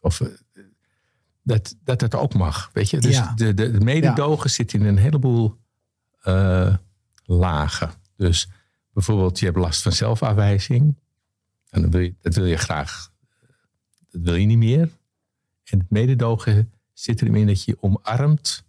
of 0.00 0.22
dat, 1.42 1.76
dat 1.84 2.00
het 2.00 2.14
ook 2.14 2.34
mag. 2.34 2.70
Weet 2.72 2.90
je? 2.90 2.98
Dus 2.98 3.16
Ja. 3.16 3.32
de, 3.34 3.54
de, 3.54 3.70
de 3.70 3.80
mededogen 3.80 4.50
zit 4.50 4.72
in 4.72 4.84
een 4.84 4.98
heleboel 4.98 5.56
lagen. 7.24 7.90
Dus 8.16 8.48
bijvoorbeeld, 8.92 9.38
je 9.38 9.44
hebt 9.44 9.58
last 9.58 9.82
van 9.82 9.92
zelfafwijzing. 9.92 10.94
En 11.70 11.80
dan 11.80 11.90
wil 11.90 12.00
je, 12.00 12.14
dat 12.20 12.34
wil 12.34 12.44
je 12.44 12.56
graag, 12.56 13.12
dat 14.10 14.22
wil 14.22 14.34
je 14.34 14.46
niet 14.46 14.58
meer. 14.58 14.90
En 15.64 15.78
het 15.78 15.90
mededogen 15.90 16.72
zit 16.92 17.20
erin 17.22 17.34
in 17.34 17.46
dat 17.46 17.64
je 17.64 17.82
omarmt 17.82 18.64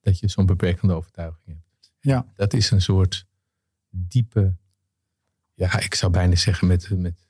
dat 0.00 0.18
je 0.18 0.28
zo'n 0.28 0.46
beperkende 0.46 0.94
overtuiging 0.94 1.46
hebt. 1.46 1.92
Ja. 2.00 2.26
Dat 2.34 2.52
is 2.52 2.70
een 2.70 2.80
soort 2.80 3.26
diepe, 3.90 4.54
ja, 5.54 5.80
ik 5.80 5.94
zou 5.94 6.12
bijna 6.12 6.34
zeggen 6.34 6.66
met, 6.66 6.90
met 6.90 7.28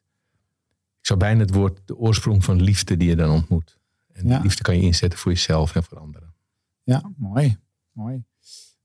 ik 1.00 1.06
zou 1.10 1.18
bijna 1.18 1.40
het 1.40 1.54
woord 1.54 1.80
de 1.84 1.96
oorsprong 1.96 2.44
van 2.44 2.62
liefde 2.62 2.96
die 2.96 3.08
je 3.08 3.16
dan 3.16 3.30
ontmoet. 3.30 3.78
En 4.12 4.26
Ja. 4.26 4.34
die 4.34 4.42
liefde 4.42 4.62
kan 4.62 4.76
je 4.76 4.82
inzetten 4.82 5.18
voor 5.18 5.32
jezelf 5.32 5.74
en 5.74 5.84
voor 5.84 5.98
anderen. 5.98 6.34
Ja, 6.82 7.12
mooi. 7.16 7.58
mooi. 7.92 8.24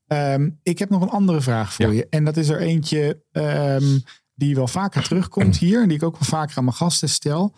Ehm, 0.10 0.50
ik 0.64 0.80
heb 0.80 0.90
nog 0.90 1.02
een 1.02 1.10
andere 1.10 1.42
vraag 1.42 1.74
voor 1.74 1.86
Ja. 1.86 1.92
je. 1.92 2.08
En 2.10 2.24
dat 2.26 2.38
is 2.38 2.50
er 2.50 2.60
eentje 2.60 3.24
ehm, 3.32 4.00
die 4.36 4.56
wel 4.56 4.68
vaker 4.68 5.04
terugkomt 5.04 5.58
hier. 5.66 5.82
En 5.82 5.88
die 5.88 5.98
ik 5.98 6.04
ook 6.04 6.14
wel 6.20 6.28
vaker 6.28 6.58
aan 6.58 6.64
mijn 6.64 6.76
gasten 6.76 7.10
stel. 7.10 7.54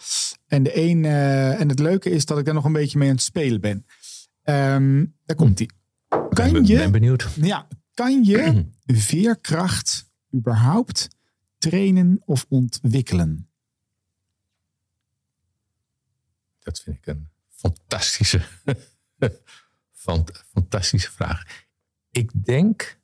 En, 0.47 0.63
de 0.63 0.77
een, 0.77 1.05
eh, 1.05 1.59
en 1.59 1.69
het 1.69 1.79
leuke 1.79 2.09
is 2.09 2.25
dat 2.25 2.37
ik 2.37 2.45
daar 2.45 2.53
nog 2.53 2.65
een 2.65 2.73
beetje 2.73 2.97
mee 2.97 3.09
aan 3.09 3.15
het 3.15 3.23
spelen 3.23 3.61
ben. 3.61 3.85
Ehm, 4.43 5.05
daar 5.25 5.37
komt 5.37 5.57
die. 5.57 5.71
Kan 6.09 6.51
ben, 6.51 6.65
je, 6.65 6.75
ben 6.77 6.91
benieuwd. 6.91 7.27
ja, 7.41 7.67
kan 7.93 8.23
je 8.23 8.65
veerkracht 8.85 10.09
überhaupt 10.35 11.07
trainen 11.57 12.21
of 12.25 12.45
ontwikkelen? 12.49 13.49
Dat 16.59 16.79
vind 16.81 16.97
ik 16.97 17.07
een 17.07 17.29
fantastische, 17.49 18.41
fant- 19.93 20.43
fantastische 20.53 21.11
vraag. 21.11 21.43
Ik 22.11 22.45
denk 22.45 22.99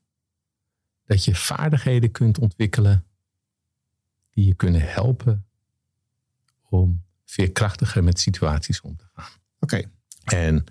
dat 1.05 1.23
je 1.23 1.35
vaardigheden 1.35 2.11
kunt 2.11 2.39
ontwikkelen 2.39 3.05
die 4.29 4.45
je 4.45 4.53
kunnen 4.53 4.81
helpen 4.81 5.47
om 6.69 7.03
veerkrachtiger 7.25 8.03
met 8.03 8.19
situaties 8.19 8.81
om 8.81 8.97
te 8.97 9.05
gaan. 9.13 9.39
Oké, 9.59 9.91
En 10.23 10.65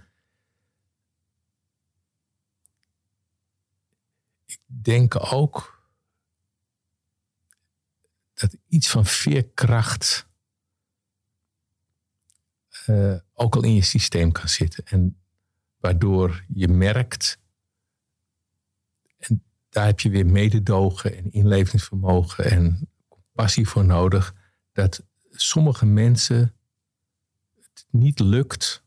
ik 4.46 4.61
denk 4.66 5.33
ook 5.33 5.85
dat 8.35 8.57
iets 8.68 8.88
van 8.88 9.07
veerkracht 9.07 10.27
eh, 12.87 13.16
ook 13.33 13.55
al 13.55 13.62
in 13.62 13.75
je 13.75 13.83
systeem 13.83 14.33
kan 14.33 14.49
zitten. 14.49 14.87
En 14.87 15.20
waardoor 15.77 16.44
je 16.49 16.68
merkt, 16.68 17.38
daar 19.77 19.87
heb 19.87 20.01
je 20.01 20.11
weer 20.11 20.27
mededogen 20.27 21.17
en 21.17 21.33
inlevingsvermogen 21.33 22.45
en 22.45 22.89
compassie 23.09 23.69
voor 23.69 23.85
nodig, 23.85 24.35
dat 24.73 25.07
sommige 25.31 25.87
mensen 25.87 26.55
het 27.55 27.87
niet 27.91 28.19
lukt 28.19 28.85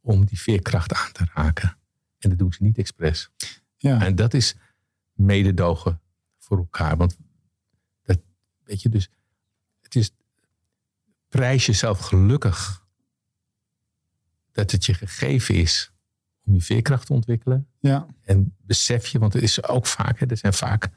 om 0.00 0.24
die 0.24 0.40
veerkracht 0.40 0.92
aan 0.92 1.12
te 1.12 1.24
raken. 1.34 1.78
En 2.18 2.28
dat 2.28 2.38
doen 2.38 2.52
ze 2.52 2.62
niet 2.62 2.78
expres. 2.78 3.30
ja. 3.76 4.00
En 4.00 4.14
dat 4.14 4.34
is 4.34 4.56
mededogen 5.12 6.00
voor 6.38 6.58
elkaar. 6.58 6.96
Want 6.96 7.16
dat, 8.02 8.18
weet 8.64 8.82
je, 8.82 8.88
dus 8.88 9.10
het 9.82 9.94
is 9.94 10.10
prijs 11.28 11.66
jezelf 11.66 11.98
gelukkig 11.98 12.86
dat 14.52 14.70
het 14.70 14.84
je 14.84 14.94
gegeven 14.94 15.54
is 15.54 15.91
om 16.44 16.54
je 16.54 16.60
veerkracht 16.60 17.06
te 17.06 17.12
ontwikkelen. 17.12 17.66
ja. 17.80 18.06
En 18.22 18.54
besef 18.66 19.06
je, 19.06 19.18
want 19.18 19.32
het 19.32 19.42
is 19.42 19.64
ook 19.68 19.86
vaak, 19.86 20.18
hè, 20.18 20.26
er 20.26 20.36
zijn 20.36 20.52
vaak, 20.52 20.88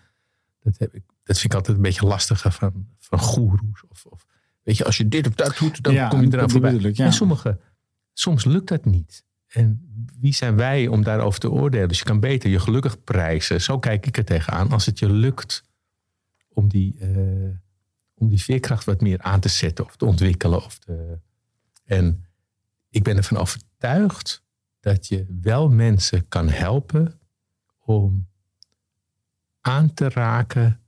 dat, 0.59 0.77
heb 0.77 0.95
ik, 0.95 1.03
dat 1.23 1.37
vind 1.39 1.51
ik 1.53 1.53
altijd 1.53 1.77
een 1.77 1.83
beetje 1.83 2.05
lastiger 2.05 2.51
van, 2.51 2.87
van 2.99 3.19
goeroes. 3.19 3.83
Of, 3.87 4.05
of 4.05 4.25
weet 4.63 4.77
je, 4.77 4.85
als 4.85 4.97
je 4.97 5.07
dit 5.07 5.27
of 5.27 5.33
dat 5.33 5.57
doet, 5.57 5.83
dan 5.83 5.93
Ja, 5.93 6.07
kom 6.07 6.21
je 6.21 6.27
eraan 6.33 6.49
voorbij. 6.49 6.71
bedoel 6.71 6.89
ik, 6.89 6.97
ja. 6.97 7.05
En 7.05 7.13
sommige, 7.13 7.59
soms 8.13 8.45
lukt 8.45 8.67
dat 8.67 8.85
niet. 8.85 9.23
En 9.47 9.81
wie 10.19 10.33
zijn 10.33 10.55
wij 10.55 10.87
om 10.87 11.03
daarover 11.03 11.39
te 11.39 11.51
oordelen? 11.51 11.87
Dus 11.87 11.99
je 11.99 12.05
kan 12.05 12.19
beter 12.19 12.49
je 12.49 12.59
gelukkig 12.59 13.03
prijzen. 13.03 13.61
Zo 13.61 13.79
kijk 13.79 14.05
ik 14.05 14.17
er 14.17 14.25
tegenaan. 14.25 14.71
Als 14.71 14.85
het 14.85 14.99
je 14.99 15.09
lukt 15.09 15.63
om 16.47 16.67
die, 16.67 16.95
eh, 16.99 17.09
om 18.13 18.29
die 18.29 18.41
veerkracht 18.41 18.83
wat 18.83 19.01
meer 19.01 19.21
aan 19.21 19.39
te 19.39 19.49
zetten 19.49 19.85
of 19.85 19.95
te 19.95 20.05
ontwikkelen. 20.05 20.65
Of 20.65 20.77
te, 20.79 21.19
en 21.85 22.25
ik 22.89 23.03
ben 23.03 23.17
ervan 23.17 23.37
overtuigd 23.37 24.43
dat 24.85 25.07
je 25.07 25.25
wel 25.41 25.69
mensen 25.69 26.27
kan 26.27 26.49
helpen 26.49 27.19
om 27.79 28.27
aan 29.61 29.93
te 29.93 30.09
raken 30.09 30.81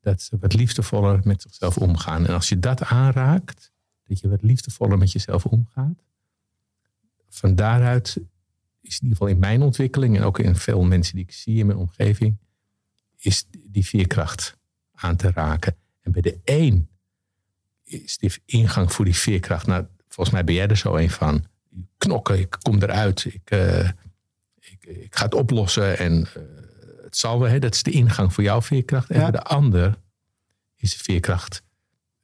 dat 0.00 0.22
ze 0.22 0.38
wat 0.38 0.54
liefdevoller 0.54 1.20
met 1.24 1.42
zichzelf 1.42 1.78
omgaan. 1.78 2.26
En 2.26 2.34
als 2.34 2.48
je 2.48 2.58
dat 2.58 2.82
aanraakt, 2.82 3.72
dat 4.02 4.20
je 4.20 4.28
wat 4.28 4.42
liefdevoller 4.42 4.98
met 4.98 5.12
jezelf 5.12 5.46
omgaat, 5.46 6.02
van 7.28 7.54
daaruit 7.54 8.06
is 8.80 8.98
in 8.98 9.02
ieder 9.02 9.16
geval 9.16 9.26
in 9.26 9.38
mijn 9.38 9.62
ontwikkeling 9.62 10.16
en 10.16 10.22
ook 10.22 10.38
in 10.38 10.56
veel 10.56 10.82
mensen 10.82 11.14
die 11.14 11.24
ik 11.24 11.32
zie 11.32 11.58
in 11.58 11.66
mijn 11.66 11.78
omgeving, 11.78 12.36
is 13.16 13.46
die 13.50 13.86
veerkracht 13.86 14.56
aan 14.92 15.16
te 15.16 15.30
raken. 15.30 15.76
En 16.00 16.12
bij 16.12 16.22
de 16.22 16.40
een 16.44 16.88
is 17.82 18.18
die 18.18 18.32
ingang 18.44 18.92
voor 18.92 19.04
die 19.04 19.16
veerkracht, 19.16 19.66
nou, 19.66 19.86
volgens 20.08 20.30
mij 20.30 20.44
ben 20.44 20.54
jij 20.54 20.68
er 20.68 20.76
zo 20.76 20.96
een 20.96 21.10
van. 21.10 21.52
Knokken, 21.98 22.38
ik 22.38 22.56
kom 22.62 22.82
eruit, 22.82 23.24
ik, 23.24 23.50
eh, 23.50 23.88
ik, 24.60 24.84
ik 24.86 25.16
ga 25.16 25.24
het 25.24 25.34
oplossen 25.34 25.98
en 25.98 26.26
eh, 26.26 26.42
het 27.02 27.16
zal 27.16 27.40
wel, 27.40 27.50
hè, 27.50 27.58
dat 27.58 27.74
is 27.74 27.82
de 27.82 27.90
ingang 27.90 28.32
voor 28.32 28.44
jouw 28.44 28.62
veerkracht. 28.62 29.10
En 29.10 29.20
Ja. 29.20 29.30
de 29.30 29.42
ander 29.42 29.98
is 30.76 30.96
de 30.96 31.04
veerkracht 31.04 31.62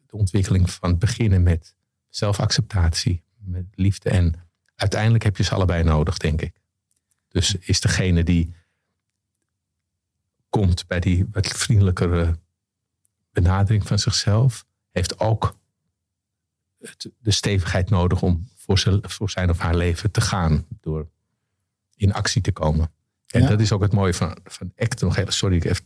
de 0.06 0.16
ontwikkeling 0.16 0.70
van 0.70 0.90
het 0.90 0.98
beginnen 0.98 1.42
met 1.42 1.74
zelfacceptatie, 2.08 3.22
met 3.38 3.64
liefde. 3.74 4.10
En 4.10 4.34
uiteindelijk 4.74 5.24
heb 5.24 5.36
je 5.36 5.42
ze 5.42 5.54
allebei 5.54 5.82
nodig, 5.82 6.16
denk 6.16 6.42
ik. 6.42 6.60
Dus 7.28 7.54
is 7.54 7.80
degene 7.80 8.24
die 8.24 8.54
komt 10.48 10.86
bij 10.86 11.00
die 11.00 11.26
wat 11.30 11.46
vriendelijkere 11.46 12.38
benadering 13.32 13.86
van 13.86 13.98
zichzelf, 13.98 14.64
heeft 14.90 15.18
ook 15.18 15.54
de 17.18 17.30
stevigheid 17.30 17.90
nodig 17.90 18.22
om 18.22 18.48
voor, 18.70 18.78
zijn, 18.78 19.10
voor 19.10 19.30
zijn 19.30 19.50
of 19.50 19.58
haar 19.58 19.74
leven 19.76 20.10
te 20.10 20.20
gaan. 20.20 20.66
Door 20.80 21.08
in 21.94 22.12
actie 22.12 22.42
te 22.42 22.52
komen. 22.52 22.92
En 23.26 23.40
Ja. 23.42 23.48
dat 23.48 23.60
is 23.60 23.72
ook 23.72 23.80
het 23.82 23.92
mooie 23.92 24.14
van, 24.14 24.38
van 24.44 24.72
ACT. 24.76 25.00
Nog 25.00 25.16
even, 25.16 25.32
sorry, 25.32 25.56
ik 25.56 25.64
even 25.64 25.84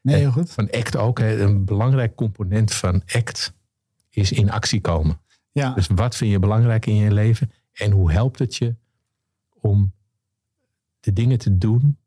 Nee, 0.00 0.16
heel 0.16 0.30
goed. 0.30 0.50
van 0.50 0.70
ACT 0.70 0.96
ook. 0.96 1.18
Een 1.18 1.64
belangrijk 1.64 2.14
component 2.14 2.74
van 2.74 3.02
ACT 3.06 3.52
is 4.10 4.32
in 4.32 4.50
actie 4.50 4.80
komen. 4.80 5.20
Ja, 5.52 5.74
Dus 5.74 5.86
wat 5.86 6.16
vind 6.16 6.30
je 6.30 6.38
belangrijk 6.38 6.86
in 6.86 6.94
je 6.94 7.12
leven? 7.12 7.52
En 7.72 7.90
hoe 7.90 8.12
helpt 8.12 8.38
het 8.38 8.56
je 8.56 8.74
om 9.54 9.92
de 11.00 11.12
dingen 11.12 11.38
te 11.38 11.58
doen 11.58 11.98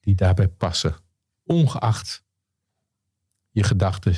die 0.00 0.14
daarbij 0.14 0.48
passen? 0.48 0.96
Ongeacht 1.44 2.24
je 3.50 3.62
gedachten, 3.62 4.14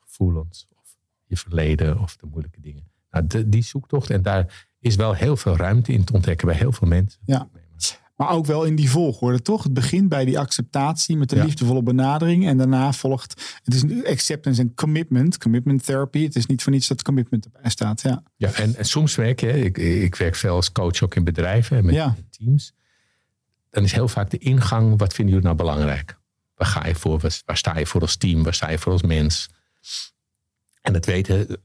gevoelens, 0.00 0.66
of 0.70 0.96
je 1.24 1.36
verleden 1.36 1.98
of 1.98 2.16
de 2.16 2.26
moeilijke 2.26 2.60
dingen. 2.60 2.90
Nou, 3.10 3.26
de- 3.26 3.48
die 3.48 3.62
zoektocht, 3.62 4.10
en 4.10 4.22
daar 4.22 4.66
is 4.80 4.96
wel 4.96 5.12
heel 5.14 5.36
veel 5.36 5.56
ruimte 5.56 5.92
in 5.92 6.04
te 6.04 6.12
ontdekken 6.12 6.46
bij 6.46 6.56
heel 6.56 6.72
veel 6.72 6.88
mensen. 6.88 7.20
Ja. 7.24 7.48
maar 8.16 8.30
ook 8.30 8.46
wel 8.46 8.64
in 8.64 8.76
die 8.76 8.90
volgorde, 8.90 9.42
toch? 9.42 9.62
Het 9.62 9.72
begint 9.72 10.08
bij 10.08 10.24
die 10.24 10.38
acceptatie 10.38 11.16
met 11.16 11.28
de 11.30 11.36
Ja. 11.36 11.44
liefdevolle 11.44 11.82
benadering. 11.82 12.46
En 12.46 12.56
daarna 12.56 12.92
volgt, 12.92 13.58
het 13.62 13.74
is 13.74 13.82
nu 13.82 14.06
acceptance 14.06 14.60
en 14.60 14.74
commitment. 14.74 15.38
Commitment 15.38 15.84
therapy. 15.84 16.22
Het 16.22 16.36
is 16.36 16.46
niet 16.46 16.62
voor 16.62 16.72
niets 16.72 16.88
dat 16.88 17.02
commitment 17.02 17.44
erbij 17.44 17.70
staat. 17.70 18.00
Ja, 18.02 18.22
Ja, 18.36 18.52
en, 18.52 18.74
en 18.76 18.84
soms 18.84 19.14
werk 19.14 19.40
je, 19.40 19.60
ik, 19.64 19.78
ik 19.78 20.14
werk 20.14 20.34
veel 20.34 20.54
als 20.54 20.72
coach 20.72 21.02
ook 21.02 21.14
in 21.14 21.24
bedrijven 21.24 21.76
en 21.76 21.84
met 21.84 21.94
Ja. 21.94 22.16
teams. 22.30 22.72
Dan 23.70 23.84
is 23.84 23.92
heel 23.92 24.08
vaak 24.08 24.30
de 24.30 24.38
ingang, 24.38 24.98
wat 24.98 25.14
vinden 25.14 25.34
jullie 25.34 25.48
nou 25.48 25.58
belangrijk? 25.58 26.18
Waar 26.54 26.68
ga 26.68 26.86
je 26.86 26.94
voor? 26.94 27.18
Waar, 27.44 27.56
sta 27.56 27.78
je 27.78 27.86
voor 27.86 28.00
als 28.00 28.16
team? 28.16 28.42
Waar 28.42 28.54
sta 28.54 28.70
je 28.70 28.78
voor 28.78 28.92
als 28.92 29.02
mens? 29.02 29.48
En 30.80 30.92
dat 30.92 31.04
weten 31.06 31.56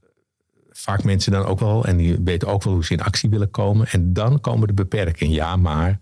vaak 0.76 1.04
mensen 1.04 1.32
dan 1.32 1.44
ook 1.44 1.60
wel. 1.60 1.84
En 1.84 1.96
die 1.96 2.18
weten 2.24 2.48
ook 2.48 2.62
wel 2.62 2.72
hoe 2.72 2.84
ze 2.84 2.92
in 2.92 3.02
actie 3.02 3.30
willen 3.30 3.50
komen. 3.50 3.86
En 3.86 4.12
dan 4.12 4.40
komen 4.40 4.66
de 4.66 4.74
beperkingen. 4.74 5.34
Ja, 5.34 5.56
maar. 5.56 6.00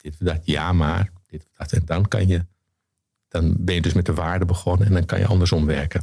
Dit 0.00 0.12
of 0.12 0.26
dat. 0.26 0.40
Ja, 0.44 0.72
maar. 0.72 1.10
Dit 1.26 1.40
of 1.40 1.56
dat. 1.56 1.72
En 1.72 1.82
dan 1.84 2.08
kan 2.08 2.26
je. 2.26 2.44
Dan 3.28 3.54
ben 3.58 3.74
je 3.74 3.80
dus 3.80 3.92
met 3.92 4.06
de 4.06 4.14
waarde 4.14 4.44
begonnen. 4.44 4.86
En 4.86 4.92
dan 4.92 5.04
kan 5.04 5.18
je 5.18 5.26
andersom 5.26 5.66
werken. 5.66 6.00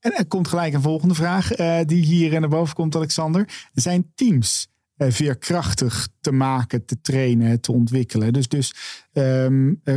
En 0.00 0.12
er 0.12 0.26
komt 0.26 0.48
gelijk 0.48 0.74
een 0.74 0.82
volgende 0.82 1.14
vraag 1.14 1.52
eh, 1.52 1.80
die 1.86 2.04
hier 2.04 2.40
naar 2.40 2.48
boven 2.48 2.74
komt, 2.74 2.96
Alexander. 2.96 3.68
Zijn 3.72 4.12
teams 4.14 4.68
eh, 4.96 5.10
veerkrachtig 5.10 6.08
te 6.20 6.32
maken, 6.32 6.84
te 6.84 7.00
trainen, 7.00 7.60
te 7.60 7.72
ontwikkelen? 7.72 8.32
Dus, 8.32 8.48
dus 8.48 8.74
ehm, 9.12 9.74
eh, 9.84 9.96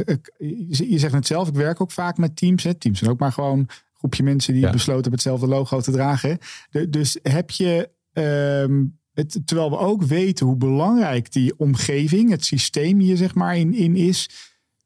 je 0.68 1.00
zegt 1.00 1.14
het 1.14 1.28
zelf, 1.28 1.48
ik 1.48 1.54
werk 1.54 1.82
ook 1.82 1.92
vaak 1.92 2.18
met 2.18 2.36
teams. 2.36 2.64
Hè. 2.64 2.74
Teams 2.74 3.00
zijn 3.00 3.12
ook 3.12 3.20
maar 3.20 3.32
gewoon 3.32 3.68
groepje 3.98 4.24
mensen 4.24 4.54
die 4.54 4.62
Ja. 4.62 4.72
besloten 4.72 4.94
hebben 5.02 5.12
hetzelfde 5.20 5.48
logo 5.48 5.82
te 5.82 5.92
dragen. 5.92 6.38
De- 6.70 6.90
dus 6.90 7.20
heb 7.24 7.52
je, 7.52 7.90
ehm, 8.14 8.84
het, 9.14 9.40
terwijl 9.46 9.70
we 9.70 9.78
ook 9.78 10.04
weten 10.04 10.46
hoe 10.46 10.56
belangrijk 10.56 11.32
die 11.32 11.58
omgeving, 11.60 12.30
het 12.30 12.46
systeem 12.46 13.00
hier 13.00 13.18
zeg 13.18 13.36
maar 13.36 13.58
in, 13.58 13.74
in 13.74 13.96
is. 13.96 14.30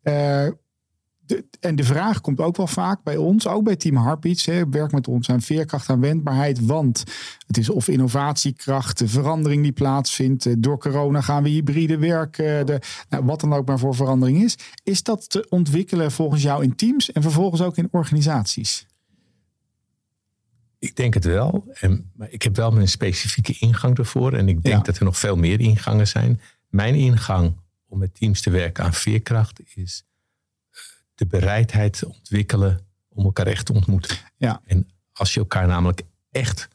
eh, 0.02 0.47
de, 1.26 1.45
en 1.60 1.76
de 1.76 1.84
vraag 1.84 2.21
komt 2.21 2.39
ook 2.39 2.58
wel 2.58 2.67
vaak 2.67 3.04
bij 3.04 3.17
ons, 3.17 3.47
ook 3.47 3.63
bij 3.63 3.76
Team 3.76 3.97
Heartbeats. 3.97 4.45
Hè, 4.45 4.69
werk 4.69 4.91
met 4.91 5.08
ons 5.08 5.30
aan 5.30 5.41
veerkracht, 5.41 5.89
aan 5.89 6.00
wendbaarheid. 6.00 6.65
Want 6.65 7.04
het 7.47 7.58
is 7.58 7.69
of 7.69 7.88
innovatiekracht, 7.88 8.97
de 8.97 9.08
verandering 9.08 9.63
die 9.63 9.71
plaatsvindt. 9.71 10.45
eh, 10.45 10.54
Door 10.58 10.80
corona 10.80 11.21
gaan 11.21 11.43
we 11.43 11.50
hybride 11.50 11.97
werken. 11.97 12.65
De, 12.65 12.80
nou, 13.10 13.26
wat 13.26 13.39
dan 13.41 13.54
ook 13.54 13.67
maar 13.67 13.80
voor 13.80 13.95
verandering 13.95 14.43
is. 14.43 14.56
Is 14.84 15.04
dat 15.04 15.30
te 15.30 15.45
ontwikkelen 15.50 16.12
volgens 16.12 16.41
jou 16.41 16.63
in 16.63 16.76
teams 16.76 17.12
en 17.12 17.21
vervolgens 17.21 17.62
ook 17.62 17.78
in 17.78 17.88
organisaties? 17.91 18.86
Ik 20.82 20.96
denk 20.96 21.13
het 21.13 21.24
wel. 21.26 21.72
En, 21.74 22.12
maar 22.15 22.30
ik 22.30 22.41
heb 22.41 22.56
wel 22.56 22.78
een 22.78 22.88
specifieke 22.88 23.56
ingang 23.60 23.98
ervoor. 23.98 24.34
En 24.34 24.48
ik 24.48 24.63
denk 24.63 24.76
Ja. 24.76 24.82
dat 24.82 24.98
er 24.98 25.04
nog 25.04 25.17
veel 25.17 25.36
meer 25.36 25.60
ingangen 25.60 26.08
zijn. 26.08 26.41
Mijn 26.70 26.96
ingang 26.96 27.56
om 27.88 28.00
met 28.00 28.15
teams 28.15 28.41
te 28.41 28.50
werken 28.50 28.84
aan 28.84 28.94
veerkracht 28.94 29.76
is 29.76 30.04
eh, 30.72 30.80
de 31.15 31.26
bereidheid 31.26 31.98
te 31.98 32.08
ontwikkelen 32.08 32.80
om 33.10 33.24
elkaar 33.26 33.48
echt 33.48 33.65
te 33.65 33.74
ontmoeten. 33.74 34.17
Ja. 34.38 34.62
En 34.65 34.89
als 35.12 35.34
je 35.34 35.39
elkaar 35.39 35.67
namelijk 35.67 36.02
echt 36.32 36.67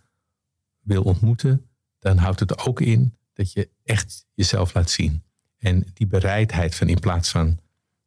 wil 0.80 1.02
ontmoeten, 1.02 1.66
dan 1.98 2.16
houdt 2.16 2.40
het 2.40 2.58
ook 2.58 2.80
in 2.80 3.14
dat 3.32 3.52
je 3.52 3.68
echt 3.84 4.26
jezelf 4.34 4.74
laat 4.74 4.90
zien. 4.90 5.22
En 5.58 5.86
die 5.94 6.06
bereidheid 6.06 6.74
van 6.74 6.88
in 6.88 7.00
plaats 7.00 7.30
van 7.30 7.58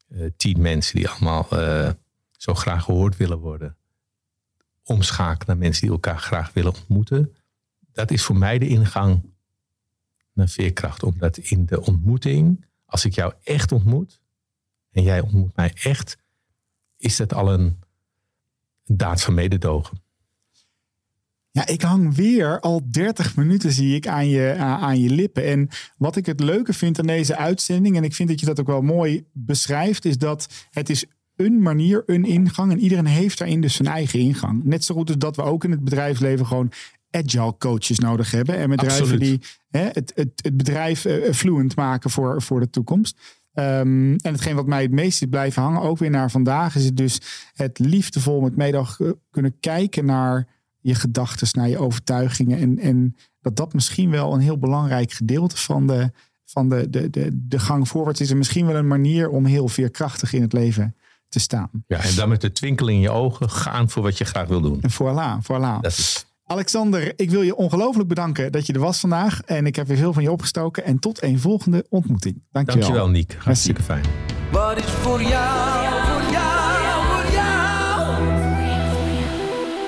eh, 0.07 0.25
tien 0.37 0.61
mensen 0.61 0.95
die 0.95 1.09
allemaal 1.09 1.47
eh, 1.49 1.89
zo 2.31 2.53
graag 2.53 2.83
gehoord 2.83 3.17
willen 3.17 3.37
worden, 3.39 3.77
omschakelen 4.89 5.47
naar 5.47 5.57
mensen 5.57 5.81
die 5.81 5.91
elkaar 5.91 6.19
graag 6.19 6.53
willen 6.53 6.73
ontmoeten. 6.73 7.35
Dat 7.91 8.11
is 8.11 8.23
voor 8.23 8.37
mij 8.37 8.57
de 8.57 8.67
ingang 8.67 9.33
naar 10.33 10.47
veerkracht. 10.47 11.03
Omdat 11.03 11.37
in 11.37 11.65
de 11.65 11.85
ontmoeting, 11.85 12.65
als 12.85 13.05
ik 13.05 13.13
jou 13.13 13.33
echt 13.43 13.71
ontmoet 13.71 14.21
en 14.91 15.03
jij 15.03 15.21
ontmoet 15.21 15.55
mij 15.55 15.73
echt, 15.73 16.17
is 16.97 17.15
dat 17.15 17.33
al 17.33 17.53
een 17.53 17.79
daad 18.85 19.21
van 19.21 19.33
mededogen. 19.33 20.01
Ja, 21.51 21.67
ik 21.67 21.81
hang 21.81 22.15
weer 22.15 22.59
al 22.59 22.81
30 22.89 23.35
minuten 23.35 23.71
zie 23.71 23.95
ik 23.95 24.07
aan 24.07 24.27
je, 24.27 24.55
aan 24.57 24.99
je 24.99 25.09
lippen. 25.09 25.45
En 25.45 25.69
wat 25.97 26.15
ik 26.15 26.25
het 26.25 26.39
leuke 26.39 26.73
vind 26.73 26.99
aan 26.99 27.07
deze 27.07 27.35
uitzending, 27.35 27.95
en 27.97 28.03
ik 28.03 28.13
vind 28.13 28.29
dat 28.29 28.39
je 28.39 28.45
dat 28.45 28.59
ook 28.59 28.67
wel 28.67 28.81
mooi 28.81 29.27
beschrijft, 29.31 30.05
is 30.05 30.17
dat 30.17 30.67
het 30.69 30.89
is 30.89 31.05
een 31.39 31.61
manier, 31.61 32.03
een 32.05 32.25
ingang. 32.25 32.71
En 32.71 32.79
iedereen 32.79 33.05
heeft 33.05 33.37
daarin 33.37 33.61
dus 33.61 33.75
zijn 33.75 33.87
eigen 33.87 34.19
ingang. 34.19 34.63
Net 34.63 34.83
zo 34.83 34.95
goed 34.95 35.07
als 35.07 35.17
dat 35.17 35.35
we 35.35 35.41
ook 35.41 35.63
in 35.63 35.71
het 35.71 35.83
bedrijfsleven 35.83 36.45
gewoon 36.45 36.71
agile 37.11 37.55
coaches 37.57 37.99
nodig 37.99 38.31
hebben. 38.31 38.55
En 38.55 38.69
bedrijven 38.69 39.01
Absoluut. 39.01 39.21
die 39.21 39.39
hè, 39.69 39.89
het, 39.91 40.11
het, 40.15 40.29
het 40.35 40.57
bedrijf 40.57 41.05
eh, 41.05 41.33
fluent 41.33 41.75
maken 41.75 42.09
voor, 42.09 42.41
voor 42.41 42.59
de 42.59 42.69
toekomst. 42.69 43.19
Ehm, 43.53 44.11
en 44.11 44.31
hetgeen 44.31 44.55
wat 44.55 44.65
mij 44.65 44.81
het 44.81 44.91
meest 44.91 45.21
is 45.21 45.27
blijven 45.29 45.61
hangen, 45.61 45.81
ook 45.81 45.97
weer 45.97 46.09
naar 46.09 46.31
vandaag, 46.31 46.75
is 46.75 46.85
het 46.85 46.97
dus 46.97 47.21
het 47.53 47.79
liefdevol 47.79 48.41
met 48.41 48.55
meedag 48.55 48.99
eh, 48.99 49.09
kunnen 49.29 49.59
kijken 49.59 50.05
naar 50.05 50.47
je 50.79 50.95
gedachten, 50.95 51.47
naar 51.51 51.69
je 51.69 51.77
overtuigingen. 51.77 52.59
En, 52.59 52.79
en 52.79 53.15
dat 53.41 53.55
dat 53.55 53.73
misschien 53.73 54.09
wel 54.09 54.33
een 54.33 54.39
heel 54.39 54.57
belangrijk 54.57 55.11
gedeelte 55.11 55.57
van 55.57 55.87
de, 55.87 56.11
van 56.45 56.69
de, 56.69 56.89
de, 56.89 57.09
de, 57.09 57.29
de 57.47 57.59
gang 57.59 57.87
voorwaarts 57.87 58.21
is. 58.21 58.31
En 58.31 58.37
misschien 58.37 58.65
wel 58.65 58.75
een 58.75 58.87
manier 58.87 59.29
om 59.29 59.45
heel 59.45 59.67
veerkrachtig 59.67 60.33
in 60.33 60.41
het 60.41 60.53
leven 60.53 60.95
te 61.29 61.39
staan. 61.39 61.69
Ja, 61.87 62.03
en 62.03 62.15
dan 62.15 62.29
met 62.29 62.41
de 62.41 62.51
twinkel 62.51 62.87
in 62.87 62.99
je 62.99 63.09
ogen 63.09 63.49
gaan 63.49 63.89
voor 63.89 64.03
wat 64.03 64.17
je 64.17 64.25
graag 64.25 64.47
wil 64.47 64.61
doen. 64.61 64.81
En 64.81 64.91
voilà, 64.91 65.43
voilà. 65.43 65.81
Dat 65.81 65.91
is 65.91 66.27
Alexander, 66.45 67.13
ik 67.15 67.29
wil 67.29 67.41
je 67.41 67.55
ongelooflijk 67.55 68.09
bedanken 68.09 68.51
dat 68.51 68.65
je 68.65 68.73
er 68.73 68.79
was 68.79 68.99
vandaag. 68.99 69.41
En 69.41 69.65
ik 69.65 69.75
heb 69.75 69.87
weer 69.87 69.97
veel 69.97 70.13
van 70.13 70.23
je 70.23 70.31
opgestoken. 70.31 70.83
En 70.83 70.99
tot 70.99 71.23
een 71.23 71.39
volgende 71.39 71.85
ontmoeting. 71.89 72.43
Dankjewel. 72.51 72.81
Dankjewel, 72.81 73.09
Niek. 73.09 73.37
Hartstikke 73.39 73.83
fijn. 73.83 74.03
Wat 74.51 74.77
is 74.77 74.83
voor 74.83 75.21
jou, 75.21 75.85
voor 76.05 76.31
jou, 76.31 77.05
voor 77.05 77.33
jou 77.33 77.69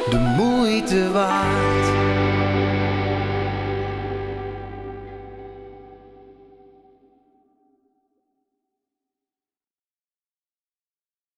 de 0.09 0.33
moeite 0.37 1.09
waard? 1.11 1.90